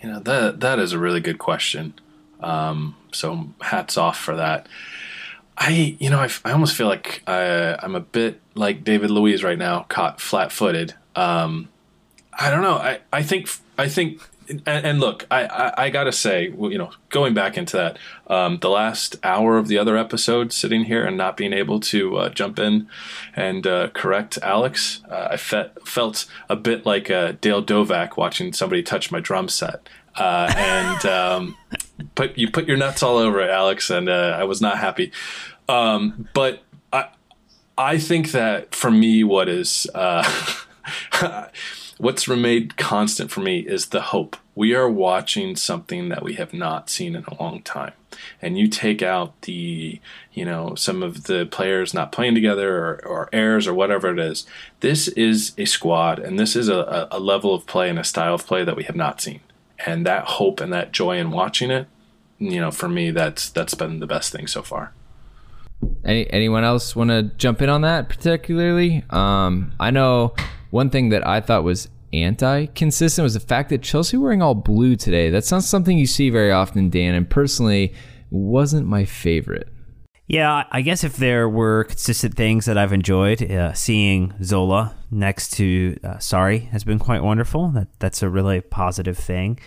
[0.00, 1.94] You know that that is a really good question.
[2.40, 4.68] Um, so hats off for that.
[5.56, 9.44] I, you know, I, I almost feel like I, I'm a bit like David Luiz
[9.44, 10.94] right now, caught flat-footed.
[11.14, 11.68] Um,
[12.32, 12.76] I don't know.
[12.76, 16.90] I, I think I think and, and look, I, I, I, gotta say, you know,
[17.08, 21.16] going back into that, um, the last hour of the other episode, sitting here and
[21.16, 22.88] not being able to uh, jump in
[23.34, 28.52] and uh, correct Alex, uh, I fe- felt a bit like uh, Dale Doback watching
[28.52, 29.88] somebody touch my drum set.
[30.16, 31.56] Uh, and um,
[32.14, 35.12] put you put your nuts all over it, Alex, and uh, I was not happy.
[35.68, 37.08] Um, but I
[37.76, 40.28] I think that for me, what is uh,
[41.98, 46.52] what's remained constant for me is the hope we are watching something that we have
[46.52, 47.92] not seen in a long time.
[48.40, 50.00] And you take out the,
[50.32, 54.20] you know, some of the players not playing together or, or errors or whatever it
[54.20, 54.46] is.
[54.80, 58.34] This is a squad and this is a, a level of play and a style
[58.34, 59.40] of play that we have not seen.
[59.86, 61.86] And that hope and that joy in watching it,
[62.38, 64.92] you know, for me, that's that's been the best thing so far.
[66.04, 69.04] Any, anyone else want to jump in on that particularly?
[69.10, 70.34] Um, I know
[70.70, 74.96] one thing that I thought was anti-consistent was the fact that Chelsea wearing all blue
[74.96, 75.30] today.
[75.30, 77.92] That's not something you see very often, Dan, and personally
[78.30, 79.68] wasn't my favorite.
[80.26, 85.50] Yeah, I guess if there were consistent things that I've enjoyed, uh, seeing Zola next
[85.54, 87.68] to uh, Sarri has been quite wonderful.
[87.68, 89.58] That that's a really positive thing.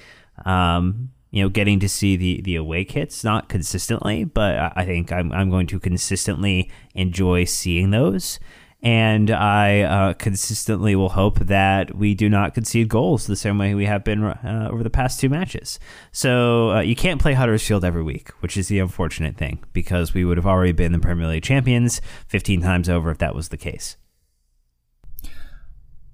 [0.46, 5.12] Um, you know, getting to see the the away kits not consistently, but I think
[5.12, 8.40] I'm I'm going to consistently enjoy seeing those
[8.84, 13.74] and I uh, consistently will hope that we do not concede goals the same way
[13.74, 15.80] we have been uh, over the past two matches.
[16.12, 20.24] So uh, you can't play Huddersfield every week, which is the unfortunate thing because we
[20.26, 23.58] would have already been the Premier League champions 15 times over if that was the
[23.58, 23.98] case.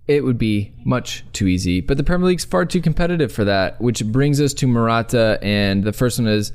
[0.07, 3.79] It would be much too easy, but the Premier League's far too competitive for that,
[3.79, 5.39] which brings us to Morata.
[5.41, 6.51] And the first one is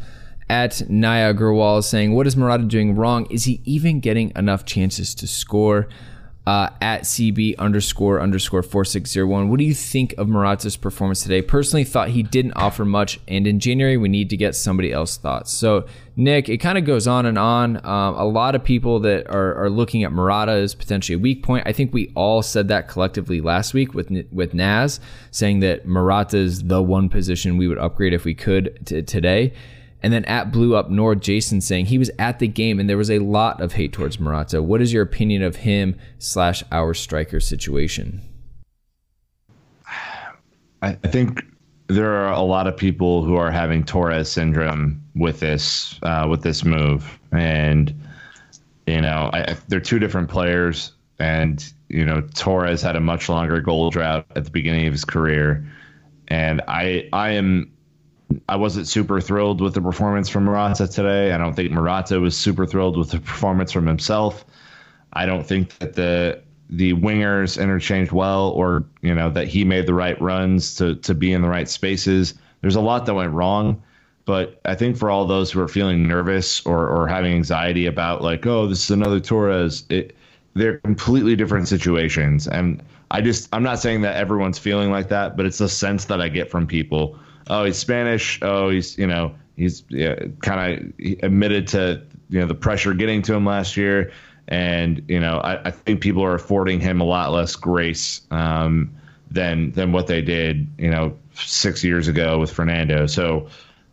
[0.50, 3.26] at Naya Gurwal saying, What is Morata doing wrong?
[3.30, 5.88] Is he even getting enough chances to score?
[6.46, 9.50] Uh, at CB underscore underscore 4601.
[9.50, 11.42] What do you think of Morata's performance today?
[11.42, 15.18] Personally, thought he didn't offer much, and in January, we need to get somebody else's
[15.18, 15.52] thoughts.
[15.52, 15.84] So,
[16.16, 17.76] Nick, it kind of goes on and on.
[17.84, 21.42] Um, a lot of people that are, are looking at Morata as potentially a weak
[21.42, 21.64] point.
[21.66, 26.38] I think we all said that collectively last week with with Naz, saying that Morata
[26.38, 29.52] is the one position we would upgrade if we could t- today.
[30.02, 32.96] And then at Blue Up North, Jason saying he was at the game and there
[32.96, 34.62] was a lot of hate towards Morata.
[34.62, 38.22] What is your opinion of him slash our striker situation?
[40.82, 41.44] I think
[41.88, 46.42] there are a lot of people who are having Torres syndrome with this uh, with
[46.42, 47.92] this move, and
[48.86, 50.92] you know I, they're two different players.
[51.18, 55.04] And you know Torres had a much longer goal drought at the beginning of his
[55.04, 55.66] career,
[56.28, 57.72] and I I am
[58.48, 61.32] I wasn't super thrilled with the performance from Morata today.
[61.32, 64.44] I don't think Morata was super thrilled with the performance from himself.
[65.12, 69.86] I don't think that the the wingers interchanged well or you know that he made
[69.86, 72.34] the right runs to to be in the right spaces.
[72.60, 73.82] There's a lot that went wrong,
[74.26, 78.22] but I think for all those who are feeling nervous or or having anxiety about
[78.22, 80.14] like oh this is another Torres, it
[80.54, 85.36] they're completely different situations and I just I'm not saying that everyone's feeling like that,
[85.36, 88.38] but it's a sense that I get from people oh, he's Spanish.
[88.42, 93.22] Oh, he's you know he's yeah, kind of admitted to you know the pressure getting
[93.22, 94.12] to him last year,
[94.46, 98.94] and you know I, I think people are affording him a lot less grace um,
[99.30, 103.06] than than what they did you know six years ago with Fernando.
[103.06, 103.48] So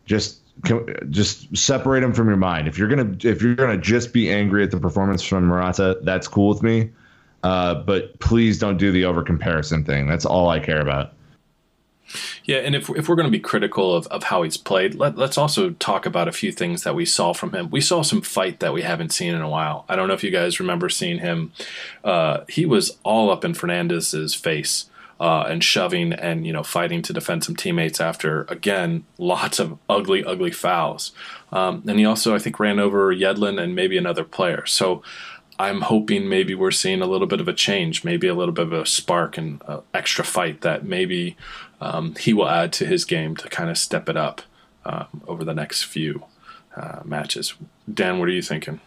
[0.06, 0.40] just
[1.10, 2.68] just separate him from your mind.
[2.68, 6.28] If you're gonna if you're gonna just be angry at the performance from Morata, that's
[6.28, 6.90] cool with me.
[7.42, 10.08] Uh, but please don't do the over comparison thing.
[10.08, 11.12] That's all I care about.
[12.44, 15.16] Yeah, and if, if we're going to be critical of, of how he's played, let,
[15.16, 17.70] let's also talk about a few things that we saw from him.
[17.70, 19.84] We saw some fight that we haven't seen in a while.
[19.88, 21.52] I don't know if you guys remember seeing him.
[22.04, 24.86] Uh, he was all up in Fernandez's face.
[25.18, 29.78] Uh, and shoving and you know fighting to defend some teammates after again lots of
[29.88, 31.12] ugly ugly fouls
[31.52, 35.02] um, and he also I think ran over Yedlin and maybe another player so
[35.58, 38.66] I'm hoping maybe we're seeing a little bit of a change, maybe a little bit
[38.66, 41.36] of a spark and uh, extra fight that maybe
[41.80, 44.42] um, he will add to his game to kind of step it up
[44.84, 46.24] um, over the next few
[46.74, 47.54] uh, matches.
[47.92, 48.80] Dan, what are you thinking?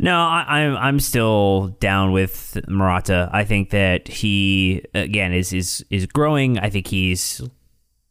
[0.00, 3.28] No, I, am I'm still down with Morata.
[3.32, 6.58] I think that he again is is is growing.
[6.58, 7.42] I think he's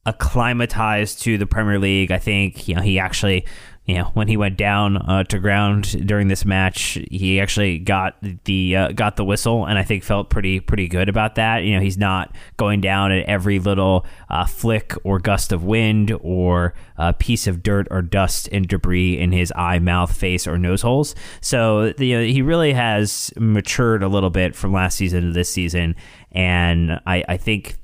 [0.06, 2.12] acclimatized to the Premier League.
[2.12, 3.46] I think you know he actually
[3.88, 8.18] you know, when he went down uh, to ground during this match, he actually got
[8.44, 11.64] the uh, got the whistle, and I think felt pretty pretty good about that.
[11.64, 16.12] You know, he's not going down at every little uh, flick or gust of wind
[16.20, 20.58] or uh, piece of dirt or dust and debris in his eye, mouth, face, or
[20.58, 21.16] nose holes.
[21.40, 25.50] So you know, he really has matured a little bit from last season to this
[25.50, 25.96] season,
[26.34, 27.78] and I, I think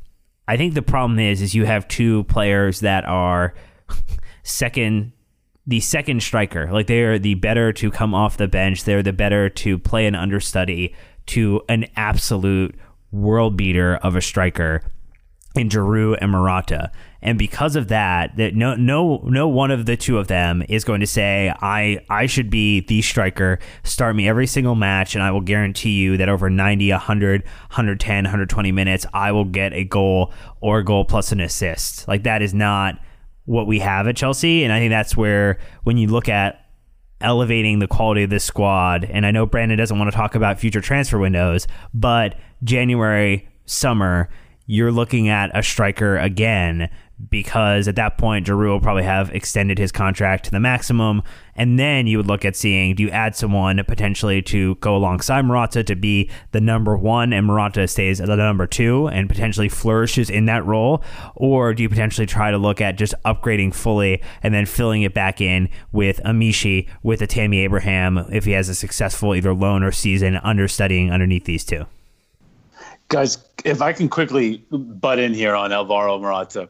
[0.49, 3.53] I think the problem is is you have two players that are
[4.43, 5.13] second
[5.65, 6.69] the second striker.
[6.71, 8.83] Like they are the better to come off the bench.
[8.83, 10.93] They're the better to play an understudy
[11.27, 12.75] to an absolute
[13.11, 14.81] world beater of a striker.
[15.55, 16.91] in Giroud and Morata.
[17.21, 20.83] And because of that, that no no no one of the two of them is
[20.83, 25.23] going to say I I should be the striker, start me every single match and
[25.23, 29.83] I will guarantee you that over 90, 100, 110, 120 minutes I will get a
[29.83, 32.07] goal or a goal plus an assist.
[32.07, 32.99] Like that is not
[33.45, 36.59] what we have at Chelsea and I think that's where when you look at
[37.21, 40.59] elevating the quality of this squad and I know Brandon doesn't want to talk about
[40.59, 44.29] future transfer windows, but January summer
[44.65, 46.89] you're looking at a striker again
[47.29, 51.23] because at that point Giroud will probably have extended his contract to the maximum,
[51.55, 55.43] and then you would look at seeing do you add someone potentially to go alongside
[55.43, 59.69] Morata to be the number one, and Morata stays at the number two and potentially
[59.69, 61.03] flourishes in that role,
[61.35, 65.13] or do you potentially try to look at just upgrading fully and then filling it
[65.13, 69.53] back in with a Michy, with a Tammy Abraham if he has a successful either
[69.53, 71.85] loan or season understudying underneath these two?
[73.09, 76.67] Guys, if I can quickly butt in here on Alvaro Morata,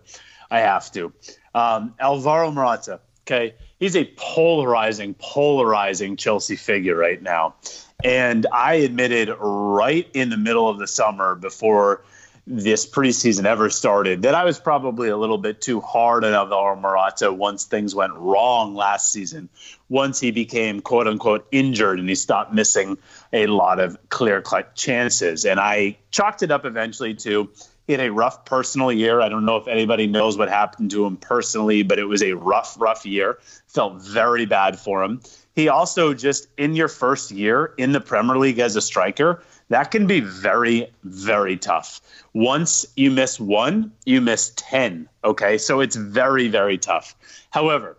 [0.54, 1.12] I have to.
[1.56, 7.56] Um, Alvaro Morata, okay, he's a polarizing, polarizing Chelsea figure right now.
[8.04, 12.04] And I admitted right in the middle of the summer before
[12.46, 16.76] this preseason ever started that I was probably a little bit too hard on Alvaro
[16.76, 19.50] Morata once things went wrong last season.
[19.90, 22.98] Once he became quote unquote injured and he stopped missing
[23.32, 25.46] a lot of clear cut chances.
[25.46, 27.50] And I chalked it up eventually to
[27.92, 29.20] had a rough personal year.
[29.20, 32.34] I don't know if anybody knows what happened to him personally, but it was a
[32.34, 33.40] rough, rough year.
[33.68, 35.22] Felt very bad for him.
[35.56, 39.92] He also just in your first year in the Premier League as a striker, that
[39.92, 42.02] can be very, very tough.
[42.34, 45.10] Once you miss one, you miss 10.
[45.24, 45.58] Okay.
[45.58, 47.16] So it's very, very tough.
[47.50, 47.98] However,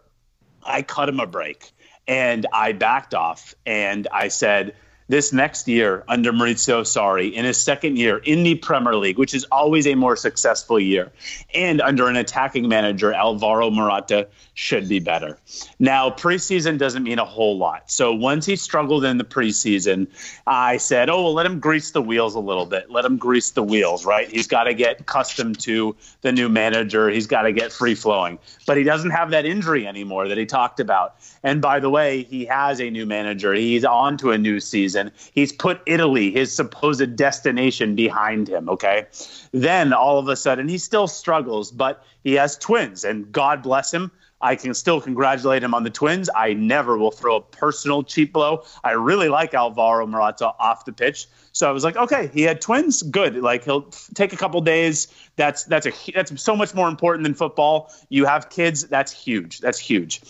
[0.64, 1.72] I cut him a break
[2.06, 4.74] and I backed off and I said,
[5.08, 9.34] this next year under Maurizio Sarri in his second year in the Premier League, which
[9.34, 11.12] is always a more successful year,
[11.54, 15.38] and under an attacking manager, Alvaro Morata should be better.
[15.78, 17.90] Now, preseason doesn't mean a whole lot.
[17.90, 20.06] So once he struggled in the preseason,
[20.46, 22.88] I said, oh, well, let him grease the wheels a little bit.
[22.88, 24.30] Let him grease the wheels, right?
[24.30, 27.10] He's got to get accustomed to the new manager.
[27.10, 28.38] He's got to get free flowing.
[28.64, 31.16] But he doesn't have that injury anymore that he talked about.
[31.42, 33.52] And by the way, he has a new manager.
[33.54, 34.93] He's on to a new season.
[34.94, 39.06] And he's put Italy, his supposed destination, behind him, okay?
[39.52, 43.92] Then all of a sudden, he still struggles, but he has twins, and God bless
[43.92, 44.10] him
[44.44, 46.28] I can still congratulate him on the Twins.
[46.36, 48.64] I never will throw a personal cheap blow.
[48.84, 51.26] I really like Alvaro Morata off the pitch.
[51.52, 53.36] So I was like, okay, he had twins, good.
[53.36, 55.08] Like he'll take a couple days.
[55.36, 57.90] That's that's a that's so much more important than football.
[58.10, 59.60] You have kids, that's huge.
[59.60, 60.20] That's huge.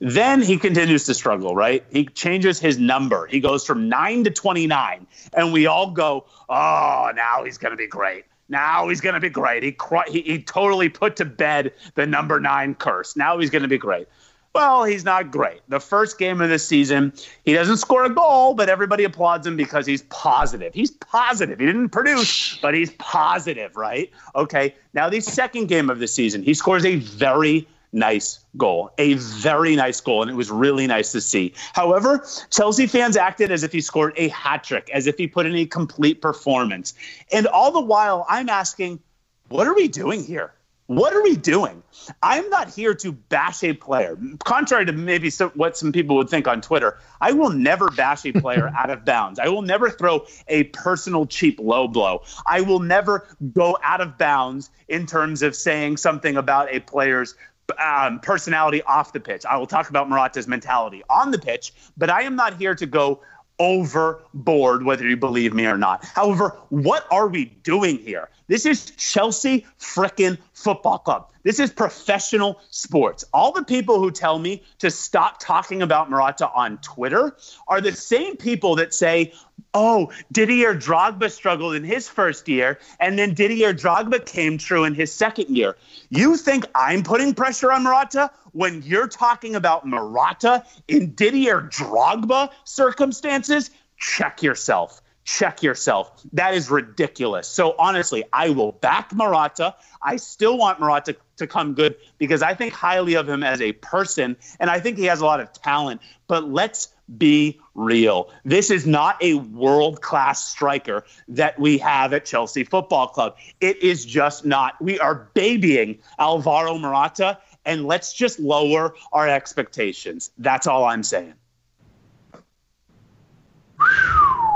[0.00, 1.84] Then he continues to struggle, right?
[1.90, 3.26] He changes his number.
[3.26, 7.76] He goes from 9 to 29 and we all go, "Oh, now he's going to
[7.76, 9.62] be great." Now he's going to be great.
[9.62, 9.76] He,
[10.08, 13.16] he he totally put to bed the number nine curse.
[13.16, 14.08] Now he's going to be great.
[14.52, 15.60] Well, he's not great.
[15.68, 17.12] The first game of the season,
[17.44, 20.74] he doesn't score a goal, but everybody applauds him because he's positive.
[20.74, 21.60] He's positive.
[21.60, 24.10] He didn't produce, but he's positive, right?
[24.34, 24.74] Okay.
[24.92, 29.76] Now, the second game of the season, he scores a very nice goal, a very
[29.76, 31.54] nice goal, and it was really nice to see.
[31.72, 35.46] However, Chelsea fans acted as if he scored a hat trick, as if he put
[35.46, 36.94] in a complete performance.
[37.32, 39.00] And all the while, I'm asking,
[39.48, 40.52] what are we doing here?
[40.90, 41.84] What are we doing?
[42.20, 44.18] I'm not here to bash a player.
[44.44, 48.26] Contrary to maybe some, what some people would think on Twitter, I will never bash
[48.26, 49.38] a player out of bounds.
[49.38, 52.22] I will never throw a personal cheap low blow.
[52.44, 57.36] I will never go out of bounds in terms of saying something about a player's
[57.78, 59.44] um, personality off the pitch.
[59.44, 62.86] I will talk about Morata's mentality on the pitch, but I am not here to
[62.86, 63.20] go
[63.58, 66.04] overboard, whether you believe me or not.
[66.04, 68.30] However, what are we doing here?
[68.50, 71.30] This is Chelsea frickin' football club.
[71.44, 73.24] This is professional sports.
[73.32, 77.36] All the people who tell me to stop talking about Morata on Twitter
[77.68, 79.32] are the same people that say,
[79.72, 84.96] oh, Didier Drogba struggled in his first year, and then Didier Drogba came true in
[84.96, 85.76] his second year.
[86.08, 92.50] You think I'm putting pressure on Morata when you're talking about Morata in Didier Drogba
[92.64, 93.70] circumstances?
[93.96, 96.10] Check yourself check yourself.
[96.32, 97.46] That is ridiculous.
[97.46, 99.76] So honestly, I will back Morata.
[100.02, 103.72] I still want Morata to come good because I think highly of him as a
[103.72, 106.00] person and I think he has a lot of talent.
[106.26, 108.30] But let's be real.
[108.44, 113.36] This is not a world class striker that we have at Chelsea Football Club.
[113.60, 114.82] It is just not.
[114.82, 120.32] We are babying Alvaro Morata and let's just lower our expectations.
[120.38, 121.34] That's all I'm saying.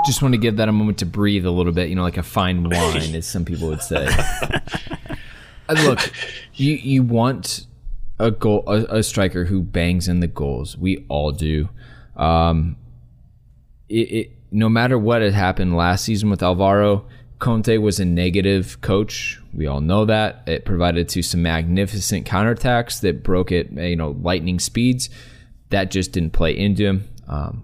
[0.05, 2.17] Just want to give that a moment to breathe a little bit, you know, like
[2.17, 4.07] a fine wine, as some people would say.
[5.69, 6.11] look,
[6.53, 7.65] you you want
[8.19, 10.77] a goal a, a, striker who bangs in the goals.
[10.77, 11.69] We all do.
[12.15, 12.77] Um,
[13.89, 17.05] it, it no matter what had happened last season with Alvaro,
[17.39, 19.41] Conte was a negative coach.
[19.53, 20.43] We all know that.
[20.47, 25.09] It provided to some magnificent counterattacks that broke it, you know, lightning speeds.
[25.69, 27.09] That just didn't play into him.
[27.27, 27.63] Um,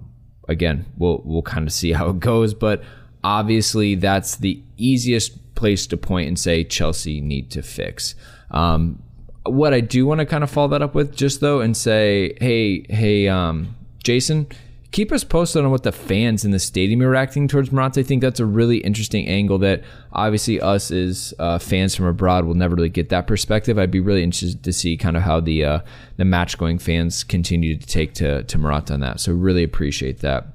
[0.51, 2.83] again, we'll we'll kind of see how it goes, but
[3.23, 8.15] obviously that's the easiest place to point and say Chelsea need to fix.
[8.51, 9.01] Um,
[9.45, 12.37] what I do want to kind of follow that up with, just though, and say,
[12.39, 14.47] hey, hey, um, Jason,
[14.91, 18.01] keep us posted on what the fans in the stadium are acting towards Morata.
[18.01, 22.45] I think that's a really interesting angle that obviously us as uh, fans from abroad
[22.45, 23.79] will never really get that perspective.
[23.79, 25.79] I'd be really interested to see kind of how the uh,
[26.17, 29.21] the match going fans continue to take to to Morata on that.
[29.21, 30.47] So really appreciate that.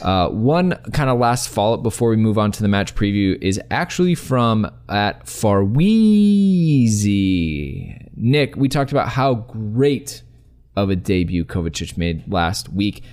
[0.00, 3.36] Uh, one kind of last follow up before we move on to the match preview
[3.42, 5.68] is actually from at Farweezy.
[8.16, 10.22] Nick, we talked about how great
[10.74, 13.04] of a debut Kovacic made last week.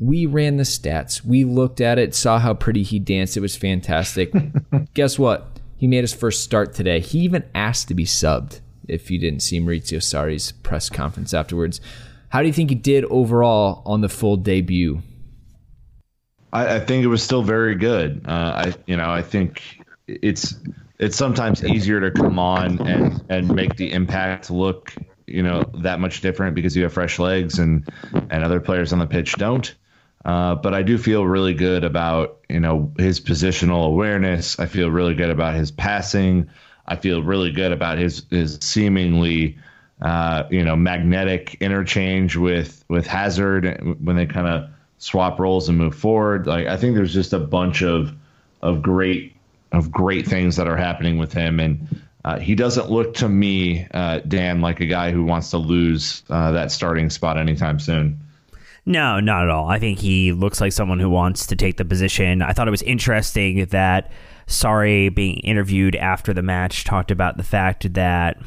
[0.00, 1.24] We ran the stats.
[1.24, 3.36] We looked at it, saw how pretty he danced.
[3.36, 4.32] It was fantastic.
[4.94, 5.58] Guess what?
[5.76, 7.00] He made his first start today.
[7.00, 8.60] He even asked to be subbed.
[8.86, 11.80] If you didn't see Maurizio Sarri's press conference afterwards,
[12.30, 15.02] how do you think he did overall on the full debut?
[16.52, 18.24] I, I think it was still very good.
[18.26, 18.30] Uh,
[18.66, 19.62] I, you know, I think
[20.06, 20.56] it's
[20.98, 24.94] it's sometimes easier to come on and and make the impact look,
[25.26, 27.88] you know, that much different because you have fresh legs and
[28.30, 29.74] and other players on the pitch don't.
[30.28, 34.58] Uh, but I do feel really good about you know his positional awareness.
[34.58, 36.50] I feel really good about his passing.
[36.86, 39.56] I feel really good about his his seemingly
[40.02, 44.68] uh, you know magnetic interchange with with Hazard when they kind of
[44.98, 46.46] swap roles and move forward.
[46.46, 48.14] Like I think there's just a bunch of
[48.60, 49.34] of great
[49.72, 53.86] of great things that are happening with him, and uh, he doesn't look to me,
[53.94, 58.20] uh, Dan, like a guy who wants to lose uh, that starting spot anytime soon.
[58.88, 59.68] No, not at all.
[59.68, 62.40] I think he looks like someone who wants to take the position.
[62.40, 64.10] I thought it was interesting that
[64.46, 68.38] Sarri being interviewed after the match talked about the fact that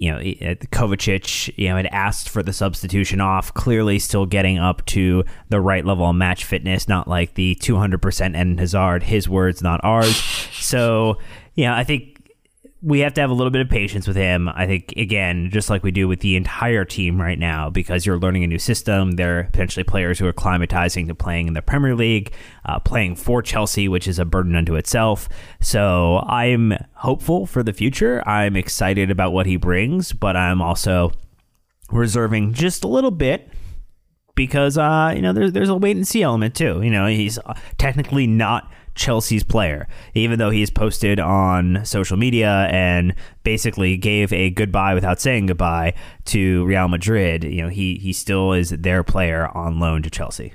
[0.00, 4.58] you know, uh, Kovacic, you know, had asked for the substitution off, clearly still getting
[4.58, 9.28] up to the right level of match fitness, not like the 200% and Hazard, his
[9.28, 10.16] words, not ours.
[10.52, 11.18] So,
[11.54, 12.19] yeah, I think
[12.82, 14.48] we have to have a little bit of patience with him.
[14.48, 18.18] I think again, just like we do with the entire team right now, because you're
[18.18, 19.12] learning a new system.
[19.12, 22.32] There are potentially players who are climatizing to playing in the Premier League,
[22.64, 25.28] uh, playing for Chelsea, which is a burden unto itself.
[25.60, 28.26] So I'm hopeful for the future.
[28.26, 31.12] I'm excited about what he brings, but I'm also
[31.90, 33.50] reserving just a little bit
[34.34, 36.80] because uh, you know there's there's a wait and see element too.
[36.82, 37.38] You know, he's
[37.76, 44.50] technically not Chelsea's player, even though he's posted on social media and basically gave a
[44.50, 45.94] goodbye without saying goodbye
[46.26, 47.44] to Real Madrid.
[47.44, 50.54] You know, he he still is their player on loan to Chelsea.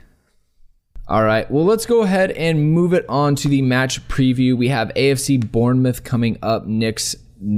[1.07, 1.49] All right.
[1.51, 4.57] Well, let's go ahead and move it on to the match preview.
[4.57, 6.65] We have AFC Bournemouth coming up.
[6.65, 7.15] Nick's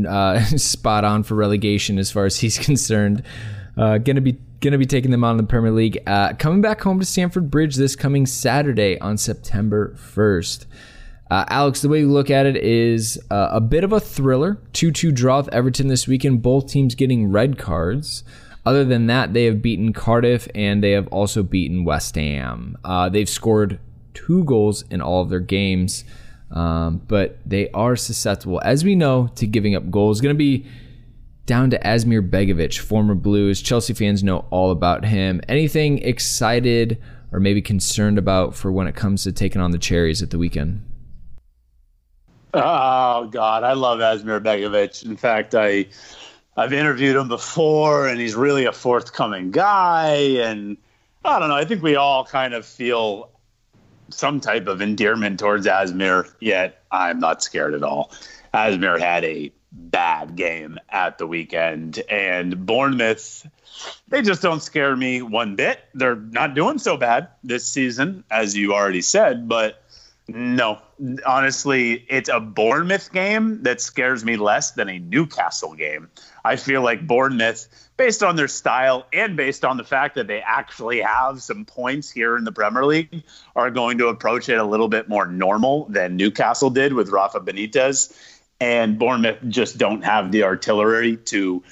[0.08, 3.24] uh, spot on for relegation as far as he's concerned.
[3.78, 6.00] Uh, gonna be gonna be taking them on in the Premier League.
[6.08, 10.66] Uh, coming back home to Stamford Bridge this coming Saturday on September first.
[11.30, 14.60] Uh, Alex, the way you look at it is uh, a bit of a thriller.
[14.74, 18.24] 2 2 draw with Everton this weekend, both teams getting red cards.
[18.66, 22.78] Other than that, they have beaten Cardiff and they have also beaten West Ham.
[22.84, 23.80] Uh, they've scored
[24.14, 26.04] two goals in all of their games,
[26.52, 30.20] um, but they are susceptible, as we know, to giving up goals.
[30.20, 30.66] Going to be
[31.48, 33.62] down to Asmir Begovic, former Blues.
[33.62, 35.42] Chelsea fans know all about him.
[35.48, 40.22] Anything excited or maybe concerned about for when it comes to taking on the Cherries
[40.22, 40.84] at the weekend?
[42.54, 45.06] Oh God, I love Asmir Begovic.
[45.06, 45.88] In fact, I
[46.56, 50.12] I've interviewed him before, and he's really a forthcoming guy.
[50.42, 50.78] And
[51.24, 51.56] I don't know.
[51.56, 53.30] I think we all kind of feel
[54.10, 56.34] some type of endearment towards Asmir.
[56.40, 58.12] Yet I'm not scared at all.
[58.54, 63.48] Asmir had a bad game at the weekend, and Bournemouth.
[64.08, 65.80] They just don't scare me one bit.
[65.94, 69.84] They're not doing so bad this season, as you already said, but
[70.28, 70.80] no,
[71.26, 76.10] honestly, it's a Bournemouth game that scares me less than a Newcastle game.
[76.44, 80.42] I feel like Bournemouth, based on their style and based on the fact that they
[80.42, 83.24] actually have some points here in the Premier League,
[83.56, 87.40] are going to approach it a little bit more normal than Newcastle did with Rafa
[87.40, 88.14] Benitez.
[88.60, 91.64] And Bournemouth just don't have the artillery to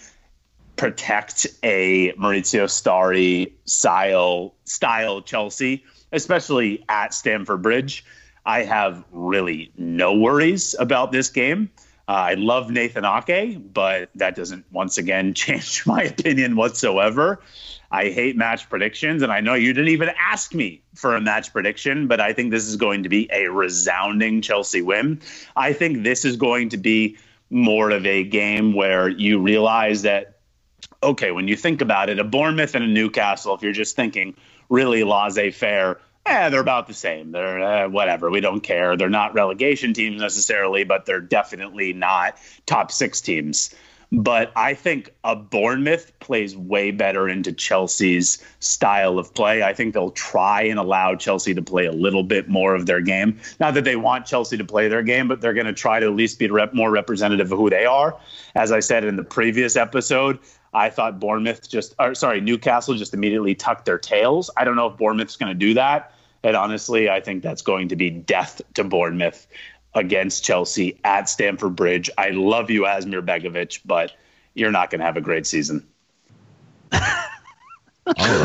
[0.76, 8.06] protect a Maurizio Sarri style style Chelsea, especially at Stamford Bridge.
[8.46, 11.72] I have really no worries about this game.
[12.08, 17.42] Uh, I love Nathan Ake, but that doesn't once again change my opinion whatsoever.
[17.92, 21.54] I hate match predictions, and I know you didn't even ask me for a match
[21.54, 25.22] prediction, but I think this is going to be a resounding Chelsea win.
[25.56, 27.18] I think this is going to be
[27.50, 30.40] more of a game where you realize that,
[31.04, 34.36] okay, when you think about it, a Bournemouth and a Newcastle, if you're just thinking
[34.70, 37.32] really laissez faire, eh, they're about the same.
[37.32, 38.30] They're eh, whatever.
[38.30, 38.98] We don't care.
[38.98, 43.74] They're not relegation teams necessarily, but they're definitely not top six teams.
[44.12, 49.64] But I think a Bournemouth plays way better into Chelsea's style of play.
[49.64, 53.02] I think they'll try and allow Chelsea to play a little bit more of their
[53.02, 53.40] game.
[53.60, 56.06] Not that they want Chelsea to play their game, but they're going to try to
[56.06, 58.18] at least be rep- more representative of who they are.
[58.54, 60.40] As I said in the previous episode,
[60.74, 64.50] I thought Bournemouth just, or sorry, Newcastle just immediately tucked their tails.
[64.56, 66.15] I don't know if Bournemouth's going to do that.
[66.46, 69.48] And honestly, I think that's going to be death to Bournemouth
[69.96, 72.12] against Chelsea at Stamford Bridge.
[72.20, 74.12] I love you, Asmir Begovic, but
[74.54, 75.88] you're not going to have a great season.
[76.92, 77.02] All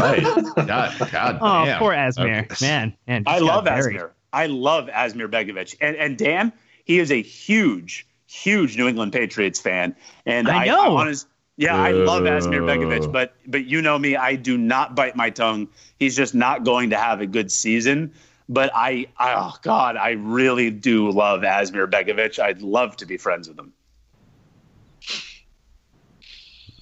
[0.01, 0.22] right.
[0.57, 1.78] God, God Oh, damn.
[1.78, 2.44] poor Asmir.
[2.44, 2.66] Okay.
[2.66, 3.24] Man, man.
[3.26, 3.96] I love buried.
[3.96, 4.11] Asmir.
[4.32, 5.76] I love Asmir Begovic.
[5.82, 6.53] And, and Dan,
[6.84, 9.94] he is a huge, huge New England Patriots fan.
[10.24, 10.96] And I I, know.
[10.96, 11.26] I honest,
[11.61, 12.62] yeah, I love Asmir.
[12.62, 15.68] Begovic, but but you know me, I do not bite my tongue.
[15.98, 18.14] He's just not going to have a good season.
[18.48, 22.38] But I, oh God, I really do love Asmir Begovic.
[22.38, 23.74] I'd love to be friends with him.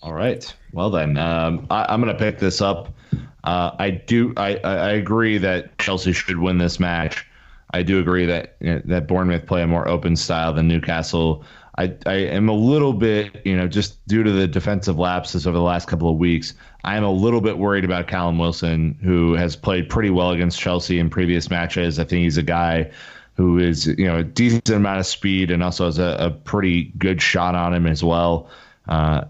[0.01, 0.55] All right.
[0.72, 2.95] Well then, um, I, I'm going to pick this up.
[3.43, 4.33] Uh, I do.
[4.37, 7.26] I I agree that Chelsea should win this match.
[7.71, 11.45] I do agree that you know, that Bournemouth play a more open style than Newcastle.
[11.77, 15.57] I, I am a little bit, you know, just due to the defensive lapses over
[15.57, 19.35] the last couple of weeks, I am a little bit worried about Callum Wilson, who
[19.35, 22.01] has played pretty well against Chelsea in previous matches.
[22.01, 22.91] I think he's a guy
[23.37, 26.85] who is, you know, a decent amount of speed and also has a, a pretty
[26.99, 28.51] good shot on him as well.
[28.89, 29.25] Uh,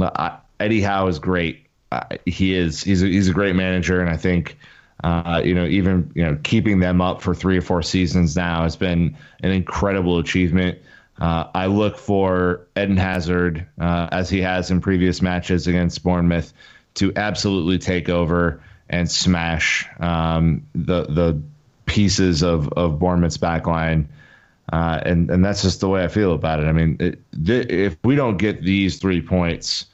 [0.00, 1.66] I, Eddie Howe is great.
[1.92, 4.58] Uh, he is he's a, he's a great manager, and I think
[5.04, 8.62] uh, you know even you know keeping them up for three or four seasons now
[8.62, 10.78] has been an incredible achievement.
[11.20, 16.52] Uh, I look for Eden Hazard uh, as he has in previous matches against Bournemouth
[16.94, 21.42] to absolutely take over and smash um, the the
[21.86, 24.06] pieces of of Bournemouth's backline.
[24.72, 26.66] Uh, and and that's just the way I feel about it.
[26.66, 29.86] I mean, it, th- if we don't get these three points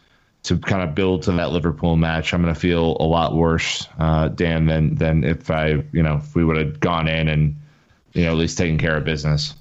[0.44, 3.86] to kind of build to that Liverpool match, I'm going to feel a lot worse,
[3.98, 7.56] uh, Dan, than than if I, you know, if we would have gone in and
[8.12, 9.54] you know at least taken care of business.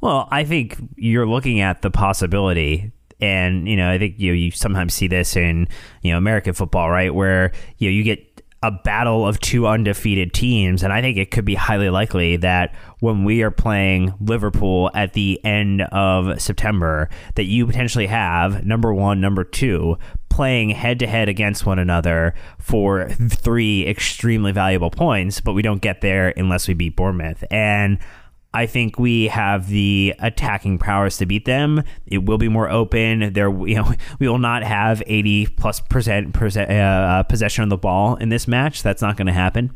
[0.00, 4.36] Well, I think you're looking at the possibility and you know, I think you know,
[4.36, 5.68] you sometimes see this in,
[6.02, 10.32] you know, American football, right, where you know, you get a battle of two undefeated
[10.32, 14.90] teams and I think it could be highly likely that when we are playing Liverpool
[14.94, 19.98] at the end of September that you potentially have number 1, number 2
[20.34, 25.80] playing head to head against one another for three extremely valuable points, but we don't
[25.80, 27.44] get there unless we beat Bournemouth.
[27.52, 28.00] And
[28.52, 31.84] I think we have the attacking prowess to beat them.
[32.06, 33.32] It will be more open.
[33.32, 37.78] There, you know, we will not have eighty plus percent, percent uh, possession of the
[37.78, 38.82] ball in this match.
[38.82, 39.70] That's not going to happen.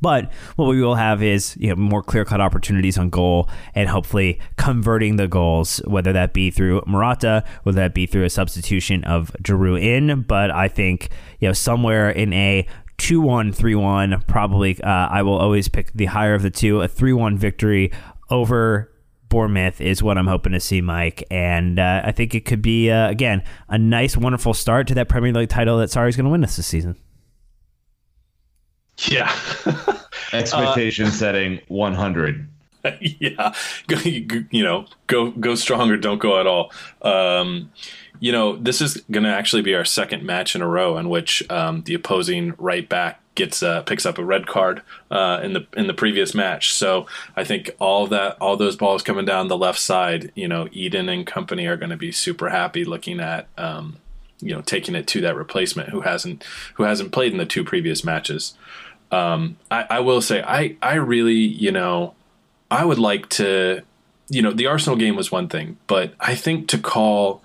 [0.00, 3.88] But what we will have is you know more clear cut opportunities on goal and
[3.88, 9.04] hopefully converting the goals, whether that be through Morata, whether that be through a substitution
[9.04, 10.22] of Giroud in.
[10.22, 12.66] But I think you know somewhere in a
[12.96, 16.80] 2 1 3 1, probably uh, I will always pick the higher of the two.
[16.80, 17.92] A 3 1 victory
[18.30, 18.90] over
[19.28, 21.24] Bournemouth is what I'm hoping to see, Mike.
[21.30, 25.08] And uh, I think it could be, uh, again, a nice, wonderful start to that
[25.08, 26.96] Premier League title that Sarri's going to win us this season.
[28.98, 29.34] Yeah.
[30.32, 32.48] Expectation setting 100.
[33.00, 33.54] yeah,
[33.86, 36.70] Go- you know, go go strong or don't go at all.
[37.02, 37.70] Um,
[38.20, 41.08] you know, this is going to actually be our second match in a row in
[41.08, 45.54] which um, the opposing right back gets uh, picks up a red card uh, in
[45.54, 46.72] the in the previous match.
[46.72, 50.68] So I think all that all those balls coming down the left side, you know,
[50.72, 53.48] Eden and company are going to be super happy looking at.
[53.56, 53.98] Um,
[54.40, 57.64] you know, taking it to that replacement who hasn't who hasn't played in the two
[57.64, 58.54] previous matches.
[59.14, 62.14] Um, I, I will say, I I really, you know,
[62.70, 63.82] I would like to,
[64.28, 67.42] you know, the Arsenal game was one thing, but I think to call,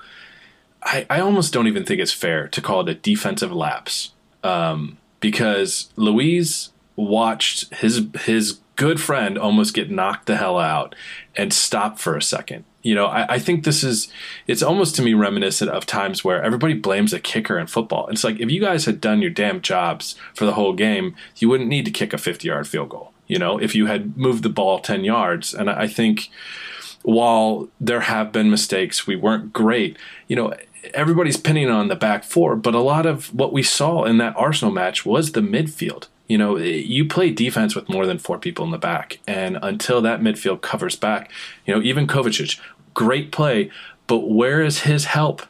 [0.81, 4.13] I, I almost don't even think it's fair to call it a defensive lapse
[4.43, 10.95] um, because Luiz watched his his good friend almost get knocked the hell out
[11.35, 12.63] and stop for a second.
[12.89, 14.07] You know, I, I think this is
[14.47, 18.07] it's almost to me reminiscent of times where everybody blames a kicker in football.
[18.07, 21.49] It's like if you guys had done your damn jobs for the whole game, you
[21.49, 23.13] wouldn't need to kick a 50 yard field goal.
[23.27, 25.53] You know, if you had moved the ball 10 yards.
[25.53, 26.31] And I think
[27.03, 29.95] while there have been mistakes, we weren't great.
[30.27, 30.55] You know,
[30.95, 34.35] everybody's pinning on the back four, but a lot of what we saw in that
[34.35, 36.07] Arsenal match was the midfield.
[36.27, 39.99] You know, you play defense with more than four people in the back, and until
[40.01, 41.31] that midfield covers back,
[41.65, 42.59] you know, even Kovacic,
[42.99, 43.71] great play,
[44.07, 45.43] but where is his help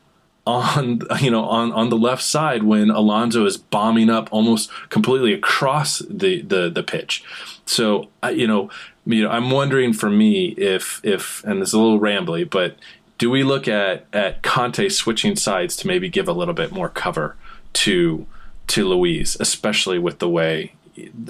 [0.46, 5.34] on you know on on the left side when Alonso is bombing up almost completely
[5.34, 7.24] across the the the pitch.
[7.66, 8.70] So you know,
[9.06, 12.78] you know, I'm wondering for me if if and it's a little rambly, but
[13.18, 16.90] do we look at at Conte switching sides to maybe give a little bit more
[16.90, 17.36] cover
[17.74, 18.28] to
[18.68, 20.74] to Luiz, especially with the way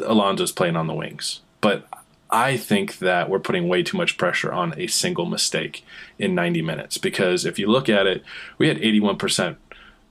[0.05, 1.39] Alonso's playing on the wings?
[1.61, 1.87] But
[2.31, 5.83] I think that we're putting way too much pressure on a single mistake
[6.19, 8.23] in 90 minutes because if you look at it,
[8.57, 9.57] we had 81%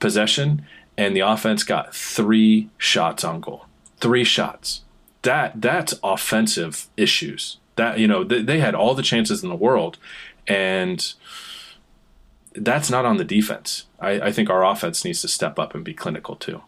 [0.01, 0.66] possession
[0.99, 3.66] and the offense got three shots on goal.
[3.99, 4.83] Three shots.
[5.23, 7.59] That that's offensive issues.
[7.77, 9.99] That you know they, they had all the chances in the world,
[10.47, 11.12] and
[12.55, 13.87] that's not on the defense.
[14.01, 16.62] I, I think our offense needs to step up and be clinical too.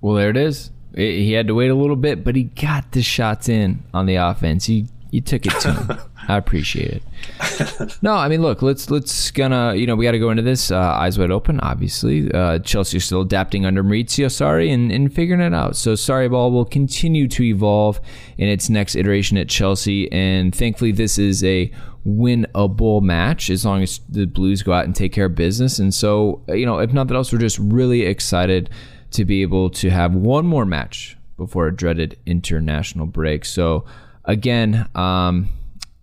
[0.00, 0.70] Well, there it is.
[0.96, 4.16] He had to wait a little bit, but he got the shots in on the
[4.16, 4.66] offense.
[4.66, 5.98] He you took it to him.
[6.28, 7.98] I appreciate it.
[8.02, 10.72] No, I mean, look, let's let's gonna you know we got to go into this
[10.72, 11.60] uh, eyes wide open.
[11.60, 15.76] Obviously, uh, Chelsea is still adapting under Maurizio Sarri and, and figuring it out.
[15.76, 18.00] So Sarri ball will continue to evolve
[18.38, 21.70] in its next iteration at Chelsea, and thankfully, this is a
[22.04, 25.78] winnable match as long as the Blues go out and take care of business.
[25.78, 28.68] And so, you know, if nothing else, we're just really excited
[29.14, 33.44] to be able to have one more match before a dreaded international break.
[33.44, 33.84] So,
[34.24, 35.48] again, um,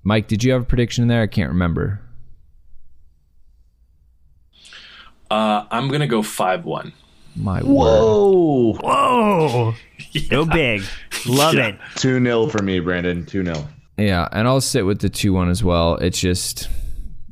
[0.03, 1.21] Mike, did you have a prediction there?
[1.21, 2.01] I can't remember.
[5.29, 6.91] Uh, I'm gonna go five one.
[7.35, 8.73] My Whoa!
[8.73, 9.73] Whoa!
[10.29, 10.83] Go big.
[11.25, 11.67] Love Yeah.
[11.67, 11.79] it.
[11.95, 13.25] 2 0 for me, Brandon.
[13.25, 13.67] 2 0.
[13.97, 15.95] Yeah, and I'll sit with the two one as well.
[15.95, 16.67] It's just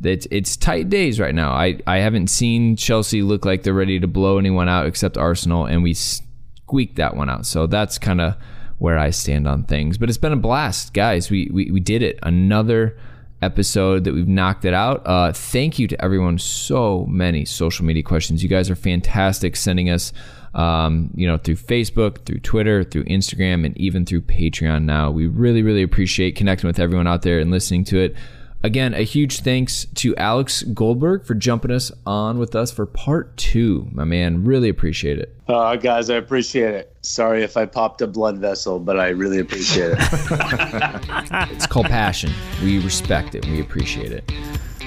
[0.03, 1.51] it's it's tight days right now.
[1.51, 5.65] I I haven't seen Chelsea look like they're ready to blow anyone out except Arsenal,
[5.65, 7.45] and we squeaked that one out.
[7.45, 8.35] So that's kind of
[8.77, 9.97] where I stand on things.
[9.97, 11.29] But it's been a blast, guys.
[11.29, 12.19] We we we did it.
[12.23, 12.97] Another
[13.41, 15.01] episode that we've knocked it out.
[15.05, 16.37] Uh, thank you to everyone.
[16.37, 18.43] So many social media questions.
[18.43, 20.11] You guys are fantastic sending us
[20.53, 25.11] um, you know, through Facebook, through Twitter, through Instagram, and even through Patreon now.
[25.11, 28.15] We really, really appreciate connecting with everyone out there and listening to it.
[28.61, 33.37] Again, a huge thanks to Alex Goldberg for jumping us on with us for part
[33.37, 34.43] two, my man.
[34.43, 35.33] Really appreciate it.
[35.47, 36.93] Uh, guys, I appreciate it.
[37.01, 39.99] Sorry if I popped a blood vessel, but I really appreciate it.
[41.51, 42.31] It's called passion.
[42.63, 43.45] We respect it.
[43.45, 44.29] We appreciate it.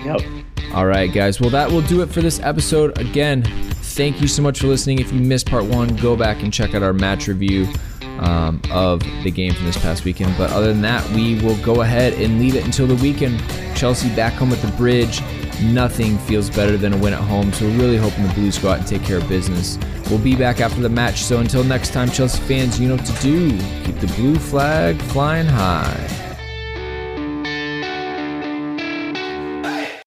[0.04, 0.20] yep.
[0.74, 1.40] All right, guys.
[1.40, 2.98] Well, that will do it for this episode.
[2.98, 4.98] Again, thank you so much for listening.
[4.98, 7.66] If you missed part one, go back and check out our match review
[8.20, 10.36] um, of the game from this past weekend.
[10.36, 13.42] But other than that, we will go ahead and leave it until the weekend.
[13.76, 15.20] Chelsea back home at the bridge.
[15.62, 17.52] Nothing feels better than a win at home.
[17.52, 19.78] So we're really hoping the Blues go out and take care of business.
[20.10, 21.22] We'll be back after the match.
[21.22, 23.50] So until next time, Chelsea fans, you know what to do.
[23.84, 26.21] Keep the blue flag flying high.